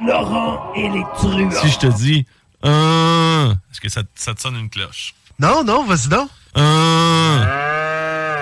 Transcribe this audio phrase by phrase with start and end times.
[0.00, 1.50] Laurent et les truands.
[1.50, 2.24] Si je te dis,
[2.64, 5.14] euh, est-ce que ça, ça te sonne une cloche?
[5.38, 6.28] Non, non, vas-y donc.
[6.56, 6.60] Euh,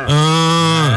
[0.09, 0.97] euh,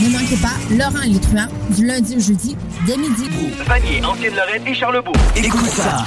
[0.00, 2.56] Ne manquez pas Laurent et les truands du lundi au jeudi
[2.86, 3.28] dès midi.
[3.66, 5.14] Vanier, Ancienne Lorraine et Charlebourg.
[5.36, 6.06] Écoute ça.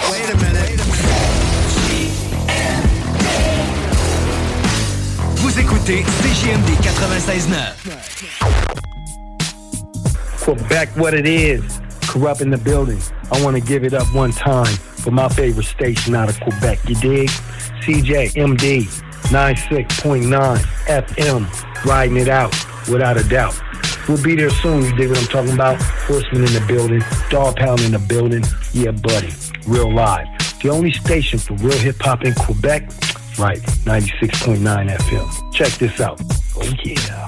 [5.35, 7.73] Vous écoutez CGMD 96.9.
[10.45, 11.82] Quebec, what it is.
[12.13, 13.01] Corrupt in the building.
[13.31, 16.87] I want to give it up one time for my favorite station out of Quebec.
[16.87, 17.29] You dig?
[17.81, 18.83] CJMD
[19.31, 21.85] 96.9 FM.
[21.85, 22.51] Riding it out
[22.87, 23.59] without a doubt.
[24.07, 24.83] We'll be there soon.
[24.83, 25.81] You dig what I'm talking about?
[25.81, 27.01] Horseman in the building.
[27.31, 28.43] Dog pound in the building.
[28.73, 29.33] Yeah, buddy.
[29.65, 30.27] Real live.
[30.61, 32.91] The only station for real hip hop in Quebec.
[33.39, 33.57] Right.
[33.85, 35.53] 96.9 FM.
[35.53, 36.21] Check this out.
[36.55, 37.27] Oh, yeah.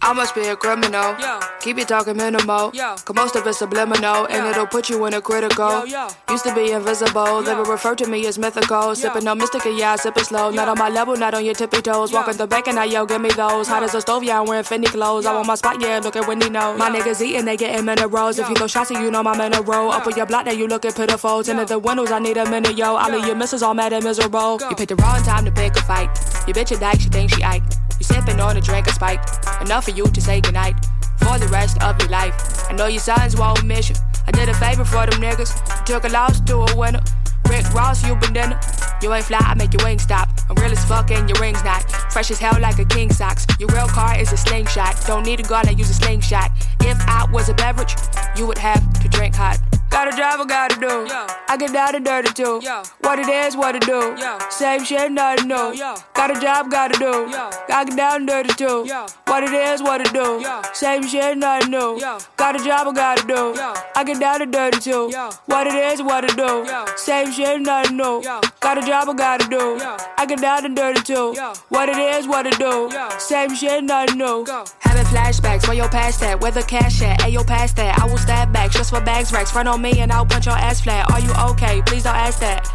[0.00, 1.16] I must be a criminal.
[1.60, 2.70] Keep it talking minimal.
[2.70, 5.84] Cause most of it's subliminal, and it'll put you in a critical.
[6.30, 8.94] Used to be invisible, they would refer to me as mythical.
[8.94, 10.50] Sipping no mystica, yeah, I sip it slow.
[10.50, 12.12] Not on my level, not on your tippy toes.
[12.12, 13.68] Walking the back and I yo, give me those.
[13.68, 15.26] Hot as a stove, yeah, I'm wearing Fendi clothes.
[15.26, 16.78] I want my spot, yeah, look at Wendy knows.
[16.78, 18.38] My niggas eating, they getting minerals.
[18.38, 19.90] If you go shots, you know my mineral.
[19.90, 21.42] Up on your block, now you looking pitiful.
[21.42, 22.96] Tinted the windows, I need a minute, yo.
[22.96, 24.58] All of your misses all mad and miserable.
[24.70, 26.08] You picked the wrong time to pick a fight.
[26.46, 27.62] Your bitch a dyke, she thinks she Ike.
[28.08, 29.20] Sipping on a drink of spike.
[29.60, 30.76] Enough for you to say goodnight
[31.18, 32.34] for the rest of your life.
[32.70, 33.96] I know your sons won't miss you.
[34.26, 35.52] I did a favor for them niggas.
[35.84, 37.02] Took a loss to a winner.
[37.48, 38.58] Rick Ross, you been dinner.
[39.02, 40.28] You ain't fly, I make your wings stop.
[40.48, 41.82] I'm real as fuck and your ring's not.
[42.12, 43.46] Fresh as hell like a king socks.
[43.58, 44.96] Your real car is a slingshot.
[45.06, 46.50] Don't need a gun, I use a slingshot.
[46.80, 47.94] If I was a beverage,
[48.36, 49.58] you would have to drink hot.
[49.98, 50.86] Gotta drive, I gotta do.
[50.86, 51.26] Yo.
[51.48, 52.60] I get down and dirty too.
[52.62, 52.82] Yo.
[53.00, 54.14] What it is, what it do.
[54.16, 54.38] Yo.
[54.48, 55.74] Same shit, nothing new.
[56.14, 57.26] Got a job, gotta do.
[57.34, 58.84] I get down and dirty too.
[58.86, 59.06] Yo.
[59.24, 60.38] What it is, what it do.
[60.40, 60.62] Yo.
[60.72, 61.98] Same shit, nothing new.
[62.36, 63.54] Got a job, I gotta do.
[63.58, 63.74] Yo.
[63.96, 65.10] I get down and dirty too.
[65.10, 65.30] Yo.
[65.46, 66.46] What it is, what it do.
[66.46, 66.84] Yo.
[66.94, 68.22] Same shit, nothing new.
[68.60, 69.80] Got a job, I gotta do.
[70.16, 71.34] I get down and dirty too.
[71.70, 72.88] What it is, what it do.
[73.18, 74.46] Same shit, nothing new.
[74.78, 76.40] Having flashbacks, where your past that?
[76.40, 77.18] Where the cash at?
[77.18, 77.98] Ayo, past that.
[77.98, 79.50] I will stab back, just for bags racks.
[79.50, 81.10] Front on me and I'll punch your ass flat.
[81.10, 81.82] Are you okay?
[81.82, 82.66] Please don't ask that.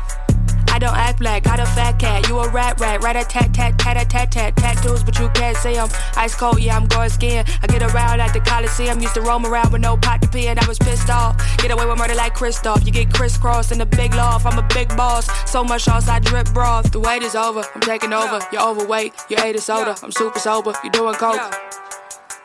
[0.73, 2.27] I don't act black, got a fat cat.
[2.27, 5.29] You a rat rat, rat a tat tat tat a tat tat tattoos, but you
[5.29, 5.87] can't see 'em.
[6.17, 7.45] Ice cold, yeah, I'm going skin.
[7.61, 10.47] I get around at the Coliseum, used to roam around with no pot to pee,
[10.47, 11.35] and I was pissed off.
[11.57, 12.85] Get away with murder like Christoph.
[12.87, 14.47] You get crisscrossed in the big loft.
[14.47, 16.91] I'm a big boss, so much sauce I drip broth.
[16.91, 18.39] The wait is over, I'm taking over.
[18.51, 19.95] You're overweight, you ate a soda.
[20.01, 21.39] I'm super sober, you doing coke.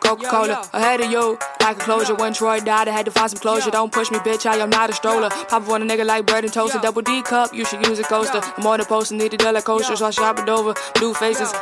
[0.08, 2.14] Coca Cola, ahead of you, like a closure.
[2.14, 3.70] When Troy died, I had to find some closure.
[3.70, 5.28] Don't push me, bitch, I am not a stroller.
[5.28, 7.98] Papa want a nigga like bread and toast, a double D cup, you should use
[7.98, 8.40] a coaster.
[8.56, 10.72] I'm on the post and need a dollar coaster, so I shop it over.
[10.94, 11.52] Blue faces.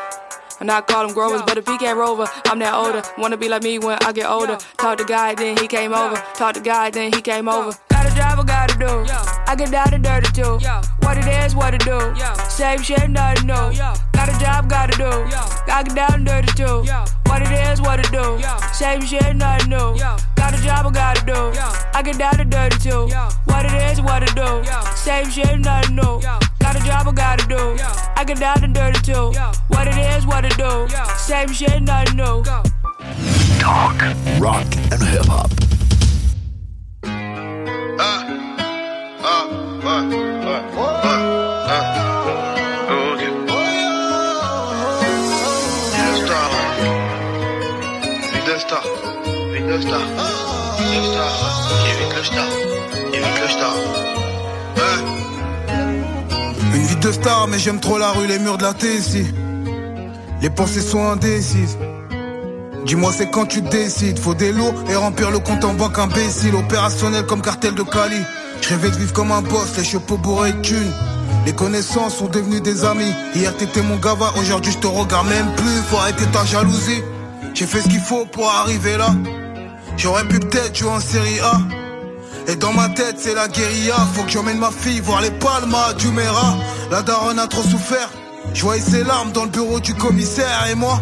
[0.60, 3.02] And I call them growers, but if he can't rover, I'm that older.
[3.18, 4.56] Wanna be like me when I get older.
[4.78, 6.14] Talk to God, then he came over.
[6.34, 7.76] Talk to God, then he came over.
[8.16, 9.12] Got a job, I gotta do.
[9.46, 10.58] I get down and dirty too.
[11.00, 12.00] What it is, what it do.
[12.48, 13.54] Same shit, nothing new.
[14.12, 15.10] Got a job, gotta do.
[15.70, 16.84] I get down and dirty too.
[17.26, 18.40] What it is, what it do.
[18.72, 19.98] Same shit, nothing new.
[20.36, 21.52] Got a job, I gotta do.
[21.92, 23.08] I get down and dirty too.
[23.44, 24.64] What it is, what it do.
[24.94, 26.20] Same shit, nothing new.
[26.58, 27.76] Got a job, I gotta do.
[28.16, 29.32] I get down and dirty too.
[29.68, 30.88] What it is, what it do.
[31.18, 32.42] Same shit, nothing new.
[33.60, 34.00] Talk,
[34.40, 35.65] rock, and hip hop.
[56.74, 59.24] Une vie de star, mais j'aime trop la rue, les murs de la T ici.
[60.42, 61.78] Les pensées sont indécises.
[62.86, 66.54] Dis-moi c'est quand tu décides, faut des lots et remplir le compte en banque imbécile,
[66.54, 68.20] opérationnel comme cartel de Cali.
[68.62, 70.92] Je rêvais de vivre comme un boss, les chapeaux bourrés de thunes.
[71.46, 73.12] Les connaissances sont devenues des amis.
[73.34, 75.82] Hier t'étais mon gava, aujourd'hui je te regarde même plus.
[75.88, 77.02] Faut arrêter ta jalousie.
[77.54, 79.08] J'ai fait ce qu'il faut pour arriver là.
[79.96, 81.58] J'aurais pu peut-être jouer en série A.
[82.46, 83.96] Et dans ma tête c'est la guérilla.
[84.14, 86.56] Faut que j'emmène ma fille voir les palmas du Mera.
[86.92, 88.10] La daronne a trop souffert.
[88.54, 91.00] Je voyais ses larmes dans le bureau du commissaire et moi,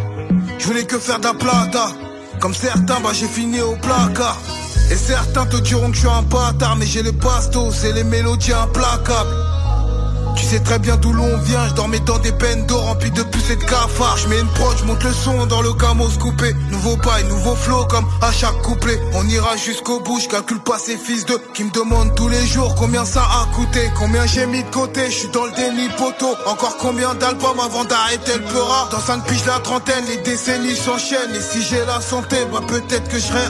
[0.59, 1.93] je voulais que faire de la.
[2.41, 4.39] Comme certains, bah j'ai fini au placard.
[4.91, 8.05] Et certains te diront que je suis un bâtard, mais j'ai les bastos et les
[8.05, 9.44] mélodies implacables.
[10.37, 13.25] Tu sais très bien d'où l'on vient, je dormais dans des peines d'or remplies de
[13.51, 14.17] et de cafards.
[14.19, 16.55] Je mets une prod, je monte le son dans le camos coupé.
[16.71, 19.01] Nouveau paille, nouveau flow comme à chaque couplet.
[19.15, 22.47] On ira jusqu'au bout, je calcule pas ces fils de qui me demandent tous les
[22.47, 25.07] jours combien ça a coûté, combien j'ai mis de côté.
[25.07, 26.35] Je suis dans le déni poteau.
[26.47, 28.89] Encore combien d'albums avant d'arrêter le pleura.
[28.91, 31.35] Dans 5 piges la trentaine, les décennies s'enchaînent.
[31.35, 33.45] Et si j'ai la santé, bah peut-être que je serai.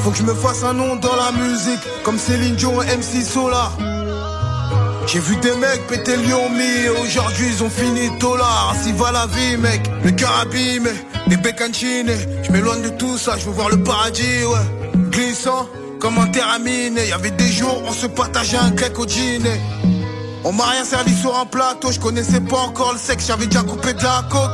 [0.00, 3.24] Faut que je me fasse un nom dans la musique, comme Céline Dion et MC
[3.24, 3.72] Solar.
[5.06, 9.26] J'ai vu des mecs péter Lyon mi aujourd'hui ils ont fini là Ainsi va la
[9.26, 10.90] vie mec, le cœur abîmé,
[11.26, 12.12] des bécancines
[12.42, 15.00] Je m'éloigne de tout ça, je veux voir le paradis ouais.
[15.10, 15.68] Glissant
[16.00, 16.98] comme un terramine.
[17.08, 19.60] Y'avait des jours on se partageait un grec au dîner.
[20.44, 23.62] On m'a rien servi sur un plateau, je connaissais pas encore le sexe, j'avais déjà
[23.62, 24.50] coupé de la côte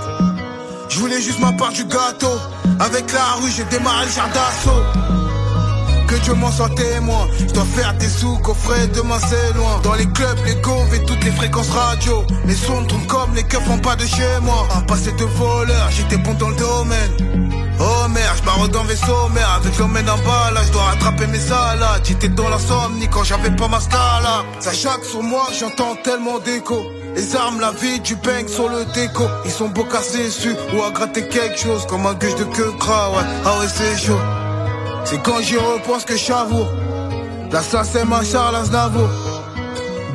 [0.88, 2.38] Je voulais juste ma part du gâteau.
[2.80, 5.05] Avec la rue j'ai démarré le jardin d'assaut
[6.18, 7.28] que Dieu m'en soit témoin.
[7.38, 9.80] Je dois faire des sous, coffret, demain c'est loin.
[9.82, 12.24] Dans les clubs, les gaufres et toutes les fréquences radio.
[12.44, 14.66] Les sons tournent comme les keufs font pas de chez moi.
[14.76, 17.56] Un passé de voleur, j'étais bon dans le domaine.
[17.78, 21.38] Oh merde, je dans vaisseau, merde, avec l'homme en bas là, je dois rattraper mes
[21.38, 22.02] salades.
[22.04, 24.44] J'étais dans l'insomnie quand j'avais pas ma scala.
[24.60, 26.82] Ça chaque sur moi, j'entends tellement d'écho.
[27.14, 29.24] Les armes, la vie, du peigne sur le déco.
[29.44, 32.72] Ils sont beaux cassés dessus ou à gratter quelque chose comme un gueule de queue
[32.78, 33.24] gras, ouais.
[33.44, 34.20] Ah ouais, c'est chaud.
[35.08, 36.66] C'est quand j'y repense que j'avoue.
[37.52, 39.08] Là, ça, c'est ma Charles Aznavour.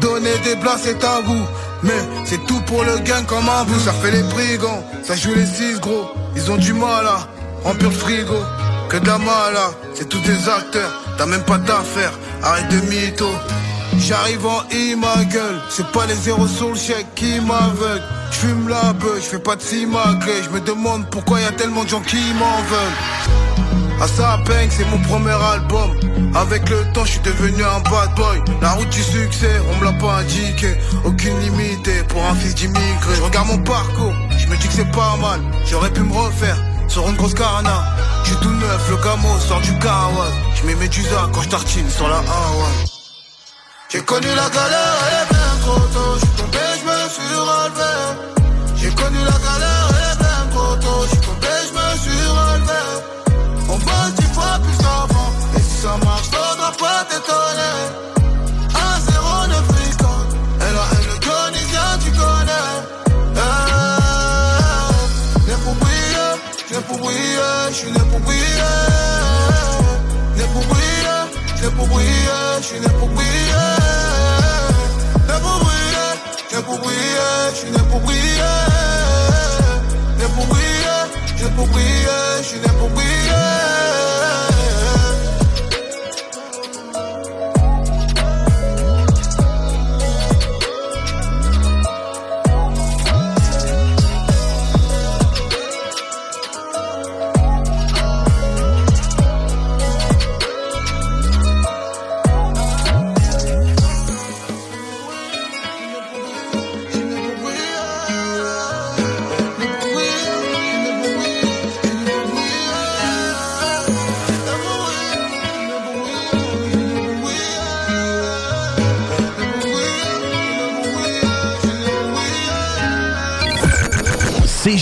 [0.02, 1.42] Donner des blagues, c'est tabou.
[1.84, 3.80] Mais c'est tout pour le gain comme un bout.
[3.80, 6.12] Ça fait les brigands, ça joue les six gros.
[6.36, 7.26] Ils ont du mal à
[7.64, 8.36] remplir le frigo.
[8.90, 10.92] Que de la mala, c'est tous des acteurs.
[11.18, 12.12] T'as même pas d'affaires,
[12.44, 13.30] arrête de mytho.
[13.98, 18.04] J'arrive en I ma gueule, c'est pas les zéros sur le chèque qui m'aveuglent.
[18.32, 22.02] J'fume la beuh, j'fais pas de je me demande pourquoi y a tellement de gens
[22.02, 23.51] qui m'en veulent.
[24.02, 24.40] À sa
[24.72, 25.92] c'est mon premier album.
[26.34, 28.42] Avec le temps, je suis devenu un bad boy.
[28.60, 30.76] La route du succès, on me l'a pas indiqué.
[31.06, 33.16] Aucune limite pour un fils d'immigré.
[33.16, 35.40] Je regarde mon parcours, je me dis que c'est pas mal.
[35.68, 36.58] J'aurais pu me refaire
[36.88, 37.96] sur une grosse carana.
[38.24, 40.32] J'suis tout neuf, le camo sort du kawas.
[40.56, 42.86] Je mets mes quand je tartine sur la Hawaii.
[43.90, 46.18] J'ai connu la galère, elle est bien trop tôt.
[46.18, 48.42] J'suis tombé, j'me suis relevé.
[48.78, 49.71] J'ai connu la galère,
[57.32, 58.02] connais.
[58.76, 58.98] Eh,
[65.48, 66.34] né pour briller,
[66.72, 68.72] né pour briller, né pour briller.
[70.68, 71.22] Briller,
[71.62, 73.72] né pour briller, né pour briller.
[75.28, 76.12] Né pour briller,
[76.52, 78.62] né pour briller, né pour briller.
[80.18, 81.04] Né pour briller,
[81.68, 84.11] briller, j'suis né pour briller.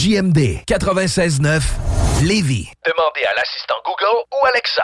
[0.09, 1.61] CJMD 96.9
[2.23, 2.71] Lévis.
[2.83, 4.83] Demandez à l'assistant Google ou Alexa.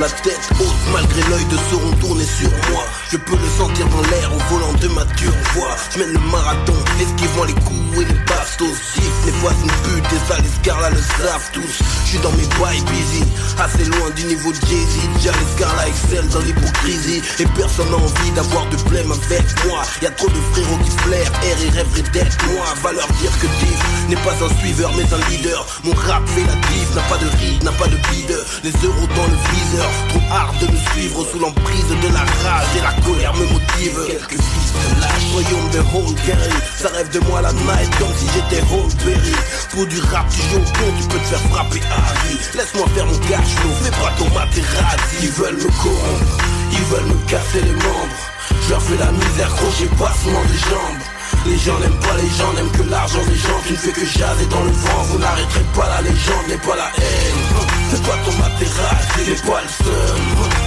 [0.00, 2.84] La tête haute malgré l'œil de Sauron tourné sur moi.
[3.10, 5.04] Je peux le sentir dans l'air au volant de ma
[5.54, 5.76] voix.
[5.92, 8.76] Je mène le marathon, esquivant les coups et les bastos.
[8.94, 11.78] Gifle les voisines putes tes sales là le savent tous.
[12.04, 13.24] Je suis dans mes bails busy
[13.58, 15.08] Assez loin du niveau de Jay-Z.
[15.16, 17.22] Déjà les excellent dans l'hypocrisie.
[17.38, 19.82] Et personne n'a envie d'avoir de blême avec moi.
[20.02, 22.66] Y'a trop de frérots qui flairent R et rêveraient d'être moi.
[22.82, 25.66] Va leur dire que Div n'est pas un suiveur mais un leader.
[25.84, 29.08] Mon rap fait la div, n'a pas de ride, n'a pas de bide Les euros
[29.16, 32.92] dans le viseur Trop hard de me suivre sous l'emprise de la rage Et la
[33.02, 37.52] colère me motive Quelques fils de lâche, royaume de Holgary Ça rêve de moi la
[37.52, 39.34] night comme si j'étais Holberry
[39.70, 42.38] Pour du rap tu joues au con, tu peux te faire frapper à vie.
[42.54, 46.38] Laisse-moi faire mon cash flow, fais pas ton Materazzi Ils veulent me corrompre,
[46.72, 48.22] ils veulent me casser les membres.
[48.62, 50.97] Je leur fais la misère, crochet, passement des jambes
[51.46, 53.60] les gens n'aiment pas les gens, n'aiment que l'argent des gens.
[53.66, 56.76] Tu ne fais que jaser dans le vent, vous n'arrêterez pas la légende, n'est pas
[56.76, 57.68] la haine.
[57.90, 60.22] Fais pas ton Materazzi, n'est pas le seum.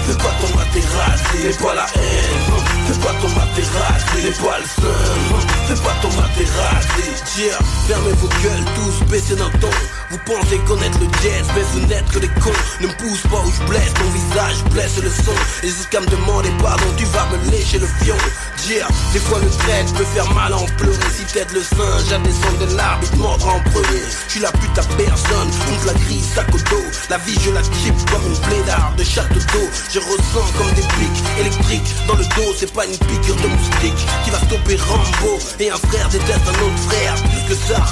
[0.07, 2.49] Fais pas ton Materazzi, n'est pas la haine.
[2.87, 5.39] Fais pas ton Materazzi, n'est pas le seum.
[5.67, 7.01] Fais pas ton Materazzi
[7.35, 9.69] Tiens, fermez vos gueules tous, baissez d'un ton.
[10.09, 12.51] Vous pensez connaître le jazz, mais vous n'êtes que des cons.
[12.81, 15.31] Ne me pousse pas où je blesse, ton visage blesse le son.
[15.63, 18.15] Et jusqu'à me demander pardon, tu vas me lécher le fion.
[18.57, 22.75] Tiens, des fois le trait peut faire mal Si t'aides le singe à descendre de
[22.75, 23.37] l'arbre, il te en
[23.71, 26.87] premier suis la pute à personne, on la grise sac au dos.
[27.09, 30.87] La vie je la chip comme une blédarde de château d'eau Je ressens comme des
[30.95, 32.55] pics électriques dans le dos.
[32.57, 35.37] C'est pas une piqûre de moustique qui va stopper Rambo.
[35.59, 37.83] Et un frère déteste un autre frère plus que ça.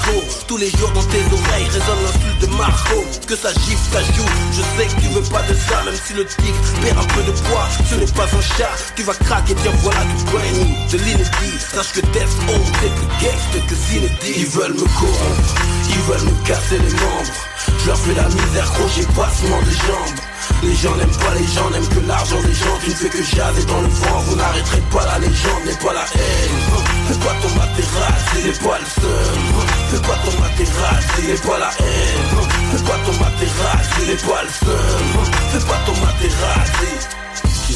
[0.48, 3.04] Tous les jours dans tes oreilles résonne l'insulte de Marco.
[3.28, 6.14] Que ça gifle, ça joue, je sais que tu veux pas de ça Même si
[6.14, 9.56] le tigre perd un peu de poids, ce n'est pas un chat Tu vas craquer,
[9.56, 11.60] tiens voilà du brain de l'inédit.
[11.74, 14.34] Sache que Death Home c'est plus gangster que Zinedine.
[14.38, 15.56] Ils veulent me corrompre,
[15.90, 17.38] ils veulent me casser les membres.
[17.80, 20.20] Je leur fais la misère, crochet, passement des jambes.
[20.64, 22.78] Les gens n'aiment pas les gens, n'aiment que l'argent des gens.
[22.84, 25.94] Tu ne fais que jaser dans le vent, vous n'arrêterez pas la légende, n'est pas
[25.94, 26.60] la haine.
[27.08, 29.42] Fais pas ton Materazzi, n'est pas le seum
[29.90, 32.30] Fais pas ton Materazzi, n'est pas la haine.
[32.72, 37.19] Fais pas ton Materazzi, n'est pas le seum Fais pas ton Materazzi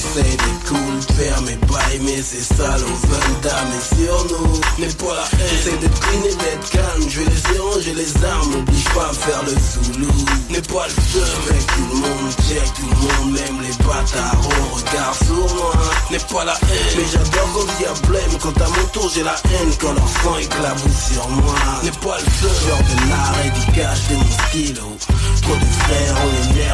[0.03, 4.93] J'essaie d'être cool, faire mes bails, mais c'est sale au Vanda, mais sur nous, n'est
[4.93, 5.47] pas la haine.
[5.49, 9.13] J'essaie d'être clean et d'être calme, je vais les j'ai les armes, n'oblige pas à
[9.13, 10.11] faire le zoulou.
[10.49, 14.41] N'est pas le seul, mec, tout le monde check, tout le monde aime les bâtards,
[14.43, 15.73] on regarde sur moi.
[16.11, 19.23] N'est pas la haine, mais j'adore quand il y a quand à mon tour j'ai
[19.23, 21.55] la haine, quand leur sang éclabousse sur moi.
[21.81, 24.97] N'est pas le seul, genre de l'arrêt du cache de mon stylo.
[25.43, 26.73] Trop de frères, on les nerfs.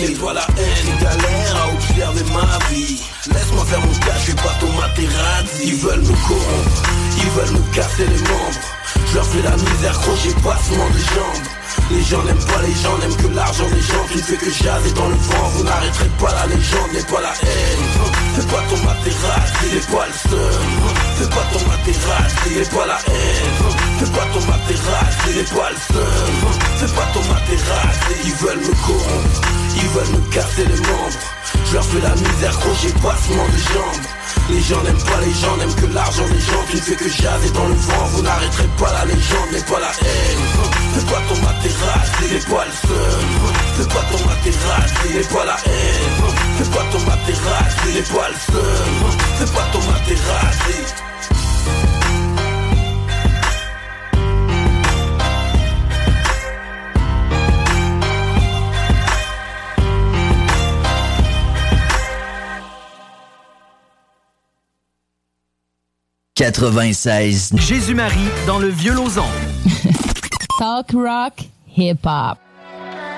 [0.00, 2.58] N'est pas la haine, galère à observer ma
[3.34, 6.82] Laisse-moi faire mon cas, je pas ton Materazzi Ils veulent me corrompre,
[7.18, 8.66] ils veulent me casser les membres.
[9.06, 11.59] Je leur fais la misère, crochet, passement des jambes
[11.90, 14.04] les gens n'aiment pas les gens, n'aiment que l'argent des gens.
[14.10, 17.20] Tu ne fais que jaser dans le vent, vous n'arrêterez pas la légende N'est pas
[17.20, 17.84] la haine,
[18.34, 20.70] fais pas ton Materazzi, n'est pas le seum
[21.18, 23.58] Fais pas ton Materazzi, n'est pas la haine.
[23.98, 26.34] Fais pas ton Materazzi, n'est pas le seum
[26.78, 29.40] Fais pas ton Materazzi, ils veulent me corrompre.
[29.76, 34.06] Ils veulent me casser les membres je leur fais la misère, crochet, passement de jambes.
[34.50, 36.64] Les gens n'aiment pas les gens, n'aiment que l'argent des gens.
[36.70, 39.80] Tu ne fais que jaser dans le vent, vous n'arrêterez pas la légende N'est pas
[39.80, 40.44] la haine,
[40.94, 43.30] fais pas ton Materazzi, n'est pas le seum
[43.76, 46.20] Fais pas ton Materazzi, n'est pas la haine.
[46.58, 48.94] Fais pas ton Materazzi, n'est pas le seum
[49.38, 50.94] Fais pas ton Materazzi
[66.40, 67.52] 96.
[67.56, 68.94] Jésus-Marie dans le vieux
[70.58, 71.34] Talk rock,
[71.76, 72.38] hip-hop.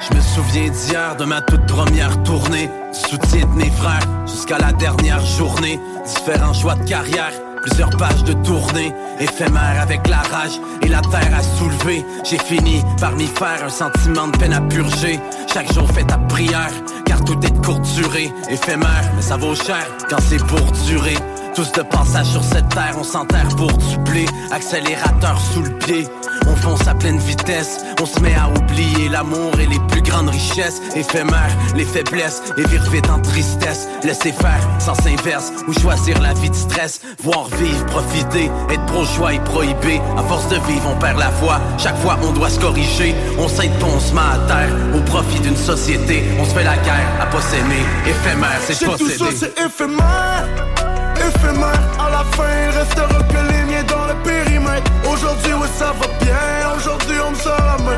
[0.00, 2.68] Je me souviens d'hier de ma toute première tournée.
[2.90, 5.78] Soutien de mes frères jusqu'à la dernière journée.
[6.04, 7.30] Différents choix de carrière,
[7.62, 8.92] plusieurs pages de tournée.
[9.20, 12.04] Éphémère avec la rage et la terre à soulever.
[12.28, 15.20] J'ai fini par m'y faire un sentiment de peine à purger.
[15.54, 16.72] Chaque jour fait ta prière,
[17.06, 18.32] car tout est de courte durée.
[18.50, 21.14] Éphémère, mais ça vaut cher quand c'est pour durer.
[21.54, 24.24] Tous de passage sur cette terre, on s'enterre pour dupler.
[24.50, 26.08] Accélérateur sous le pied,
[26.46, 27.78] on fonce à pleine vitesse.
[28.00, 30.80] On se met à oublier l'amour et les plus grandes richesses.
[30.96, 33.86] Éphémères, les faiblesses et vire vite en tristesse.
[34.02, 37.02] Laisser faire, sans inverse, ou choisir la vie de stress.
[37.22, 40.00] Voir vivre, profiter, être pro-choix et prohibé.
[40.16, 41.60] À force de vivre, on perd la foi.
[41.76, 43.14] Chaque fois, on doit se corriger.
[43.38, 44.74] On s'aide on se met à terre.
[44.96, 47.84] Au profit d'une société, on se fait la guerre à pas s'aimer.
[48.06, 49.16] Éphémère, c'est posséder.
[49.16, 50.81] Tout ça, c'est éphémère
[51.28, 51.82] éphémère.
[51.98, 54.90] À la fin il restera que les miens dans le périmètre.
[55.10, 56.36] Aujourd'hui oui ça va bien,
[56.76, 57.96] aujourd'hui on me sort la main.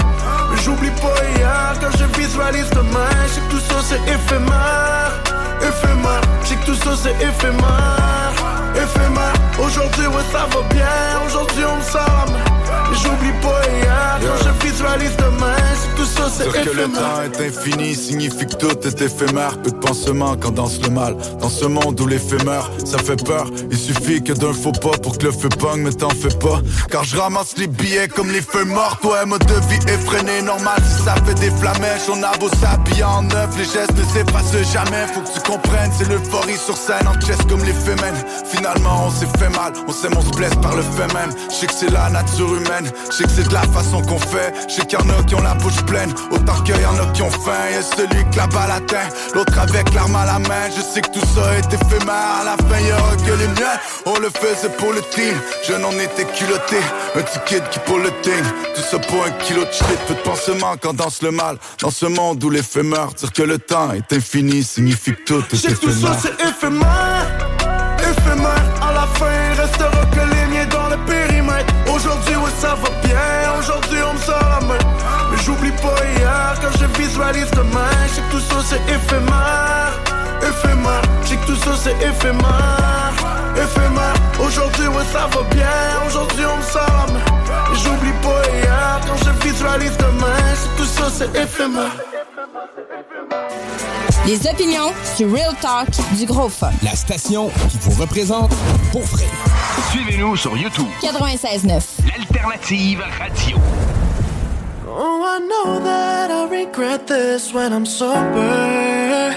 [0.51, 3.15] Mais j'oublie pas hier quand je visualise demain.
[3.33, 5.13] Je que tout ça c'est éphémère,
[5.61, 6.25] éphémère.
[6.45, 8.35] Je que tout ça c'est éphémère,
[8.75, 9.35] éphémère.
[9.59, 10.87] Aujourd'hui oui ça va bien,
[11.27, 15.17] aujourd'hui on me sort la main j'oublie pas hier quand je visualise
[16.39, 19.59] Dire que le temps est infini signifie que tout est éphémère.
[19.63, 21.17] Peu de pansements quand danse le mal.
[21.41, 23.47] Dans ce monde où l'éphémère, ça fait peur.
[23.71, 26.61] Il suffit que d'un faux pas pour que le feu pogne, mais t'en fais pas.
[26.91, 28.99] Car je ramasse les billets comme les feux morts.
[29.01, 32.09] Toi, mode de vie effréné, normal si ça fait des flamèches.
[32.11, 35.07] On a beau s'habiller en neuf, les gestes ne s'effacent jamais.
[35.15, 37.95] Faut que tu comprennes, c'est l'euphorie sur scène en chest comme les femmes.
[38.47, 41.31] Finalement, on s'est fait mal, on s'aime, on se blesse par le fait même.
[41.49, 42.64] Je sais que c'est la nature humaine,
[43.11, 44.53] je sais que c'est de la façon qu'on fait.
[44.69, 46.99] Je sais qu'il y en a qui ont la bouche pleine, autant qu'il y en
[46.99, 47.71] a qui ont faim.
[47.73, 50.71] Y'a celui que la balle atteint, l'autre avec l'arme à la main.
[50.75, 53.79] Je sais que tout ça est éphémère, à la fin y'aura que les miens.
[54.07, 55.35] On le faisait pour le team,
[55.67, 56.79] je n'en étais culotté.
[57.17, 58.45] Un kid qui pour le team,
[58.75, 59.99] tout ça pour un kilo de shit.
[60.07, 63.09] Peu de pansements quand danse le mal, dans ce monde où l'éphémère.
[63.15, 65.81] Dire que le temps est infini signifie que tout est éphémère.
[65.81, 67.27] tout ça c'est éphémère,
[67.99, 68.65] éphémère.
[68.83, 70.34] À la fin il restera que le
[72.65, 74.61] ça va bien, aujourd'hui on me sort.
[75.31, 77.95] Mais j'oublie pas hier quand je visualise demain.
[78.07, 79.93] Je sais que tout ça c'est éphémère,
[80.51, 81.03] éphémère.
[81.23, 83.15] Je sais que tout ça c'est éphémère,
[83.55, 84.17] éphémère.
[84.41, 87.34] Aujourd'hui ça va bien, aujourd'hui on me sort.
[87.75, 90.37] J'oublie pas hier quand je visualise demain.
[90.77, 91.93] Tout ça c'est éphémère.
[94.27, 96.71] Les opinions sur Real Talk du Gros Fun.
[96.83, 98.53] La station qui vous représente
[98.91, 99.25] pour vrai.
[99.91, 100.87] Suivez-nous sur YouTube.
[101.03, 101.83] 96.9.
[102.07, 103.59] L'alternative radio.
[104.89, 109.35] Oh, I know that I regret this when I'm sober.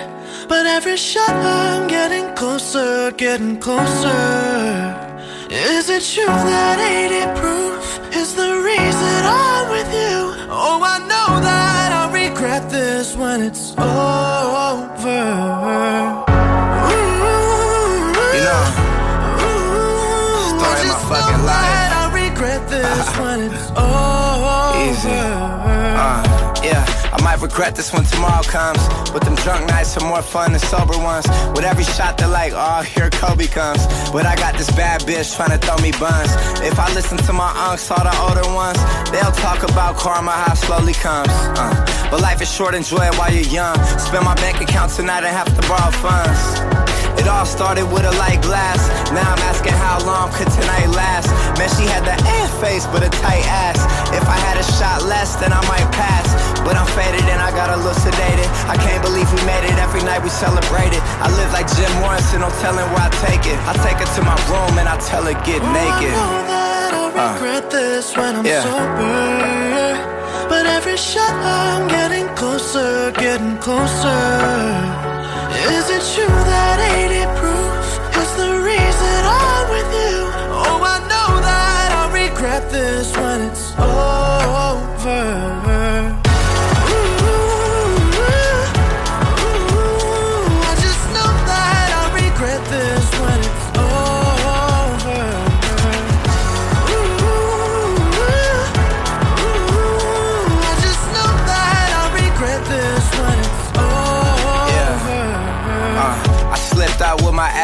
[0.47, 4.95] But every shot I'm getting closer, getting closer.
[5.49, 7.86] Is it true that 80 proof
[8.17, 10.17] is the reason I'm with you?
[10.49, 15.17] Oh, I know that I regret this when it's over.
[18.35, 18.63] You know,
[20.57, 21.91] story of my fucking life.
[22.01, 24.57] I regret this when it's over.
[24.89, 25.09] Easy.
[25.09, 26.26] Uh,
[27.17, 28.79] I might regret this when tomorrow comes.
[29.11, 31.25] But them drunk nights are more fun than sober ones.
[31.55, 33.85] With every shot, they're like, oh, here Kobe comes.
[34.11, 36.31] But I got this bad bitch trying to throw me buns.
[36.61, 38.77] If I listen to my unks, all the older ones,
[39.11, 41.33] they'll talk about karma, how slowly comes.
[41.57, 43.75] Uh, but life is short, enjoy it while you're young.
[43.97, 46.86] Spend my bank account tonight and have to borrow funds.
[47.17, 48.79] It all started with a light glass.
[49.11, 51.27] Now I'm asking how long could tonight last.
[51.57, 53.79] Man, she had the ass face, but a tight ass.
[54.13, 56.27] If I had a shot less, then I might pass.
[56.61, 58.47] But I'm faded and I got a little sedated.
[58.69, 59.77] I can't believe we made it.
[59.79, 61.01] Every night we celebrated.
[61.23, 63.57] I live like Jim Morrison, no telling where I take it.
[63.65, 66.13] I take her to my room and I tell her get naked.
[66.13, 67.33] I know that I uh.
[67.33, 68.61] regret this when I'm yeah.
[68.61, 70.17] sober.
[70.49, 75.16] But every shot I'm getting closer, getting closer.
[75.69, 80.23] Is it true that 80 proof is the reason I'm with you?
[80.55, 85.56] Oh, I know that I'll regret this when it's over.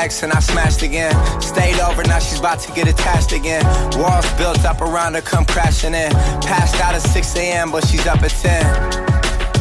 [0.03, 1.15] And I smashed again.
[1.41, 3.63] Stayed over, now she's about to get attached again.
[3.97, 6.11] Walls built up around her, come crashing in.
[6.43, 9.13] Passed out at 6 a.m., but she's up at 10.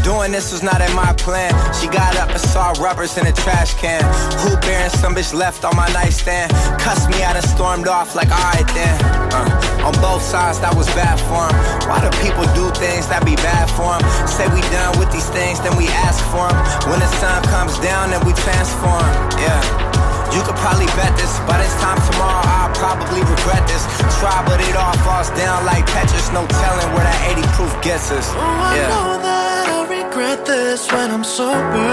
[0.03, 1.55] Doing this was not in my plan.
[1.79, 4.03] She got up and saw rubbers in a trash can.
[4.43, 6.51] Who bearing some bitch left on my nightstand?
[6.83, 8.99] Cussed me out and stormed off like, alright then.
[9.31, 11.55] Uh, on both sides, that was bad for 'em.
[11.87, 14.03] Why do people do things that be bad for 'em?
[14.27, 16.57] Say we done with these things, then we ask for 'em.
[16.91, 19.07] When the sun comes down, then we transform.
[19.39, 19.92] Yeah.
[20.33, 21.33] You could probably bet this.
[21.45, 23.85] By this time tomorrow, I'll probably regret this.
[24.19, 26.33] Try, but it all falls down like Tetris.
[26.33, 28.27] No telling where that 80 proof gets us.
[28.33, 31.93] Oh, I know that I regret this when I'm sober.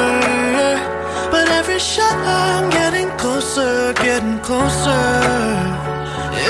[1.32, 5.04] But every shot I'm getting closer, getting closer.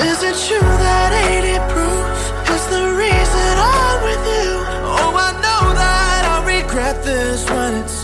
[0.06, 2.06] Is it true that 80 proof
[2.54, 4.50] is the reason I'm with you?
[4.94, 7.99] Oh, I know that I regret this when it's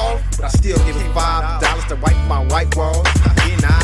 [0.00, 3.06] off, but I still give him five dollars to wipe my white walls.
[3.44, 3.78] Then I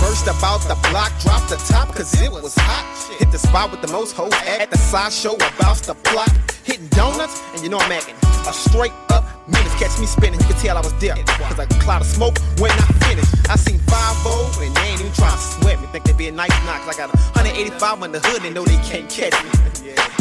[0.00, 2.84] burst about the block, drop the top, cause it was hot.
[3.18, 6.30] Hit the spot with the most hoes at the side show about the plot.
[6.64, 9.74] Hitting donuts, and you know I'm acting a straight up menace.
[9.80, 11.16] Catch me spinning, you can tell I was there.
[11.16, 13.28] Cause like a cloud of smoke when I finish.
[13.48, 14.12] I seen 5
[14.62, 15.86] and they ain't even trying to sweat me.
[15.88, 16.82] Think they be a nice knock.
[16.86, 19.50] I got 185 on the hood, and know they can't catch me.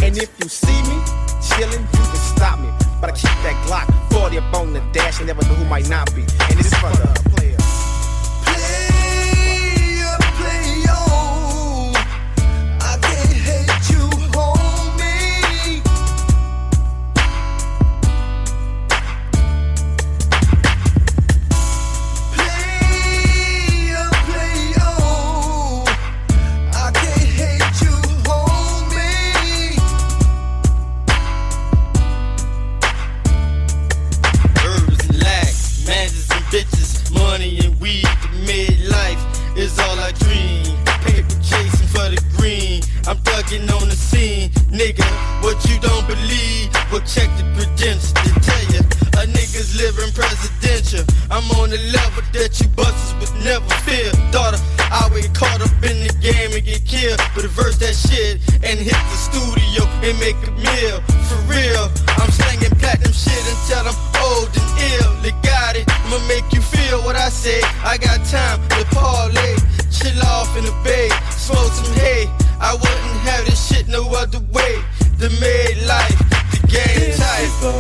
[0.04, 0.98] And if you see me
[1.42, 2.91] chillin', you can stop me.
[3.02, 5.90] But I keep that Glock 40 up on the dash, and never know who might
[5.90, 6.22] not be.
[6.22, 7.58] And this is for the player.
[43.52, 45.04] On the scene, nigga.
[45.44, 48.80] What you don't believe, well check the credentials to tell you.
[49.20, 51.04] A nigga's living presidential.
[51.28, 54.08] I'm on the level that you busters would never fear.
[54.32, 54.56] Daughter,
[54.88, 57.20] I would caught up in the game and get killed.
[57.36, 61.04] But reverse that shit and hit the studio and make a meal.
[61.28, 61.92] For real,
[62.24, 64.00] I'm slinging platinum shit until I'm
[64.32, 65.12] old and ill.
[65.28, 67.60] Legati, I'ma make you feel what I say.
[67.84, 69.60] I got time to parlay,
[69.92, 71.11] chill off in the bay.
[72.72, 74.80] I wouldn't have this shit no other way.
[75.18, 76.18] The made life,
[76.56, 77.20] the game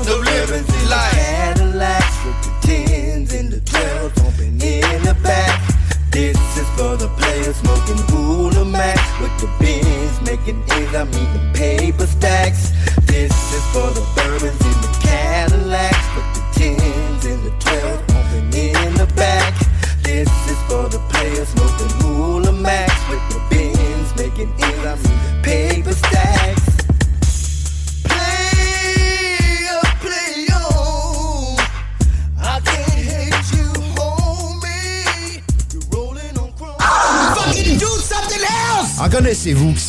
[0.05, 1.13] no living life.
[1.13, 5.63] Cadillacs with the tens and the twelves bumping in the back.
[6.11, 10.93] This is for the players smoking Hula Max with the bins making ends.
[10.93, 11.40] I mean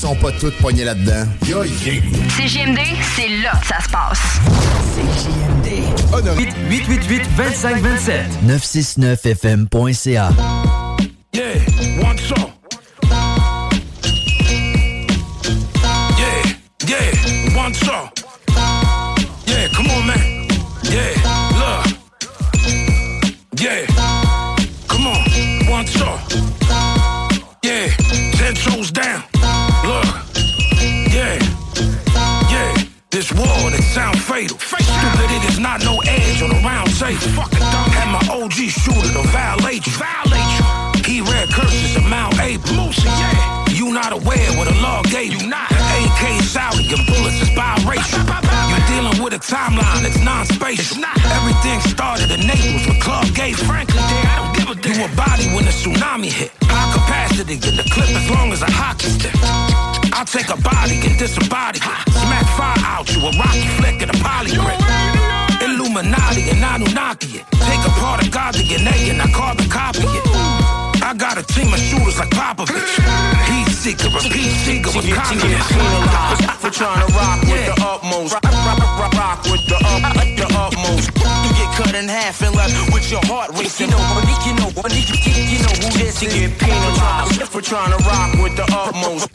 [0.02, 1.28] sont pas toutes poignées là-dedans?
[1.46, 2.80] Yo, CJMD,
[3.14, 4.18] c'est là que ça se passe.
[4.96, 5.68] CJMD.
[6.68, 10.30] 888 2527 969fm.ca.
[73.96, 75.66] seeker, a peace seeker with confidence.
[76.60, 78.32] For trying to rock with the utmost.
[78.34, 81.10] Rock, rock, rock, rock with the up, the utmost.
[81.44, 83.90] You get cut in in half and left with your heart racing.
[83.90, 86.32] You know, you know, you know who this is.
[86.32, 89.28] Get penalized for trying to rock with the utmost.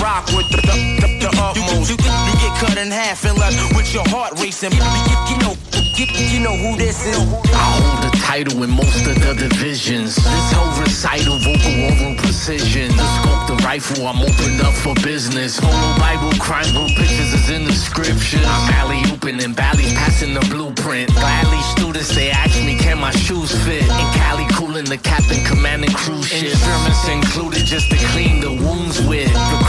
[0.00, 1.90] Rock with the, the, the, the utmost.
[1.90, 4.72] You, you, you get cut in half and left with your heart racing.
[4.72, 4.82] You,
[5.30, 5.54] you know,
[5.98, 7.16] you, you know who this is.
[7.16, 10.16] I hold the title in most of the divisions.
[10.16, 12.90] This whole recital, vocal over precision.
[12.96, 15.58] The scope, the rifle, I'm opened up for business.
[15.58, 18.44] Holo Bible, crime group pictures is in the scriptures.
[18.44, 21.10] I'm alley open and Bally passing the blueprint.
[21.14, 23.82] Gladly students, they ask me, can my shoes fit?
[23.82, 26.50] In Cali, cooling the captain, commanding cruise ship.
[26.50, 29.32] Instruments included just to clean the wounds with.
[29.32, 29.60] The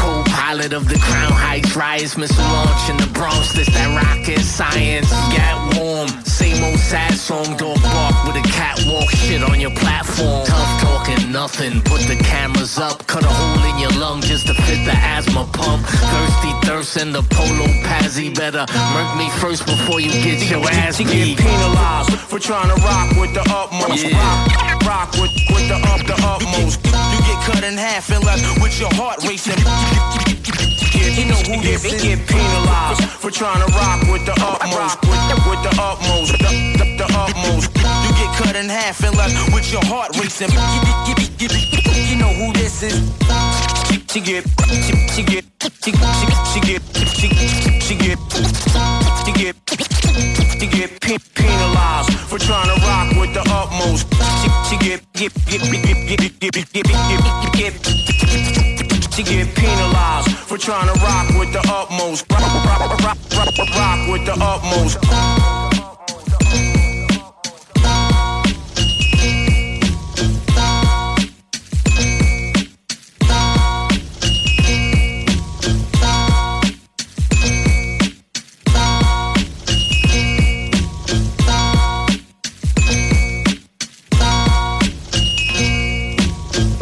[0.46, 3.54] co-pilot of the Crown Heights riots, missile launch in the Bronx.
[3.54, 5.10] This that rocket science.
[5.34, 7.58] Get warm, same old sad song.
[7.58, 10.46] Dog bark with a catwalk shit on your platform.
[10.46, 11.82] Tough talking, nothing.
[11.82, 15.48] Put the cameras up, cut a hole in your lung just to fit the asthma
[15.54, 15.86] pump.
[15.86, 18.34] Thirsty thirst in the polo pazzy.
[18.34, 21.10] Better murk me first before you get your ass beat.
[21.10, 24.06] You get penalized for trying to rock with the utmost.
[24.06, 24.14] Yeah.
[24.86, 26.86] Rock, rock with, with the up, the utmost.
[26.86, 30.35] You get cut in half and left with your heart racing.
[31.16, 32.04] You know who this is.
[32.04, 35.00] Get penalized for trying to rock with the utmost.
[35.08, 37.72] With, with the utmost, the, the, the utmost.
[38.04, 40.52] You get cut in half and left with your heart racing.
[40.52, 43.00] You know who this is.
[43.88, 44.44] She, she get,
[45.16, 45.96] she, get, she, she,
[46.52, 46.84] she get,
[47.16, 48.20] she, get,
[49.24, 49.56] she get,
[50.60, 54.04] she get pe- penalized for trying to rock with the utmost.
[54.68, 56.88] She, get, get, get, get, get, get, get, get, get,
[57.54, 60.25] get, get, she get penalized
[60.56, 62.26] for trying to rock with the utmost.
[62.32, 65.00] Rock, rock, rock, rock, rock, with the utmost.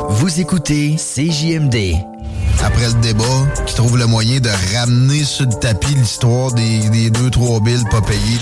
[0.09, 2.12] Vous écoutez CJMD.
[2.63, 3.23] Après le débat,
[3.65, 7.83] qui trouve le moyen de ramener sur le tapis l'histoire des, des deux, trois billes
[7.91, 8.39] pas payées.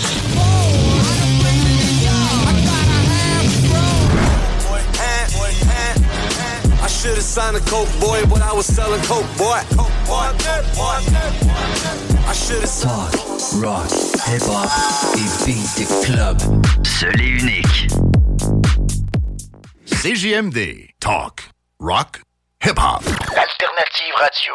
[7.02, 9.58] Should have signed a coke boy, but I was selling coke boy.
[12.28, 13.12] I should have Talk,
[13.60, 13.90] rock,
[14.24, 14.70] hip-hop
[15.16, 16.40] et beat the club.
[16.86, 17.88] Seul et unique.
[19.86, 20.90] CJMD.
[21.00, 21.48] Talk.
[21.80, 22.22] Rock.
[22.62, 23.04] Hip-hop.
[23.04, 24.54] Alternative radio.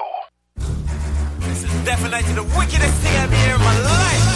[1.39, 4.26] This is definitely the wickedest thing I've ever in my life.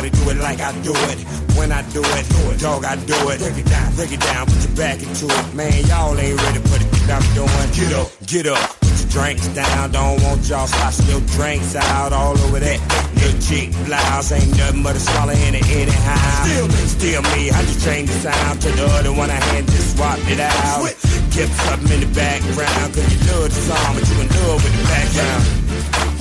[0.00, 1.20] Nobody do it like I do it.
[1.60, 2.24] When I do it,
[2.58, 3.38] dog, I do it.
[3.38, 5.52] Break it down, break it down, put your back into it.
[5.52, 7.68] Man, y'all ain't ready for the shit I'm doing.
[7.76, 8.80] Get up, get up.
[8.80, 9.92] Put your drinks down.
[9.92, 12.80] Don't want y'all sloshing your drinks out all over that.
[13.12, 16.48] Little chick blouse ain't nothing but a swallow in it anyhow.
[16.48, 17.50] Still me, still me.
[17.50, 19.28] I just changed the sound to the other one.
[19.28, 20.96] I had just swapped it out.
[21.28, 22.94] Kept something in the background.
[22.96, 25.60] Cause you love the song, but you in love with the background.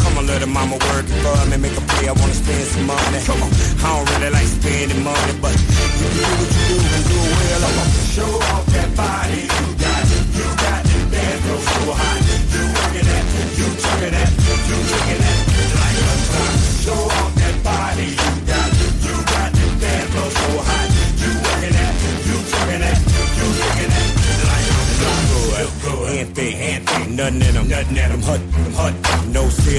[0.03, 2.09] Come on, little mama working for me, make a play.
[2.09, 3.19] I wanna spend some money.
[3.23, 3.51] Come on,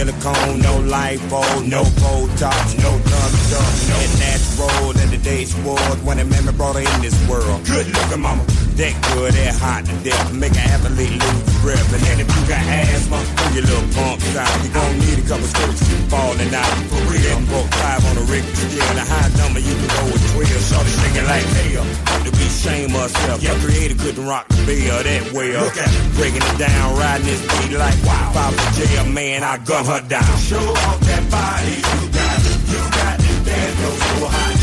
[0.01, 4.91] silicone, no lipo, oh, no Botox, no dumb dumb, no natural.
[5.03, 7.65] In the days was when a man brought her in this world.
[7.67, 8.45] Good looking mama,
[8.77, 11.89] that good, that hot to death, make an athlete lose breath.
[11.93, 14.51] And then if you got asthma, pull your little pumps out.
[14.63, 15.81] You gon' need a couple skirts
[16.13, 16.75] falling out.
[16.91, 18.95] For real, I'm broke five on the Richter scale.
[18.95, 20.69] The high number you can go with 12.
[20.71, 21.87] Shorty shaking like hell.
[22.25, 23.43] To be shame herself.
[23.43, 25.65] Your creator couldn't rock the bell that well.
[25.65, 28.31] Look at Breaking it down, riding this beat like wow.
[28.31, 30.37] If I was jail, man, I gun her down.
[30.39, 32.39] Show off that body you got.
[32.71, 34.60] You got the dance so hot.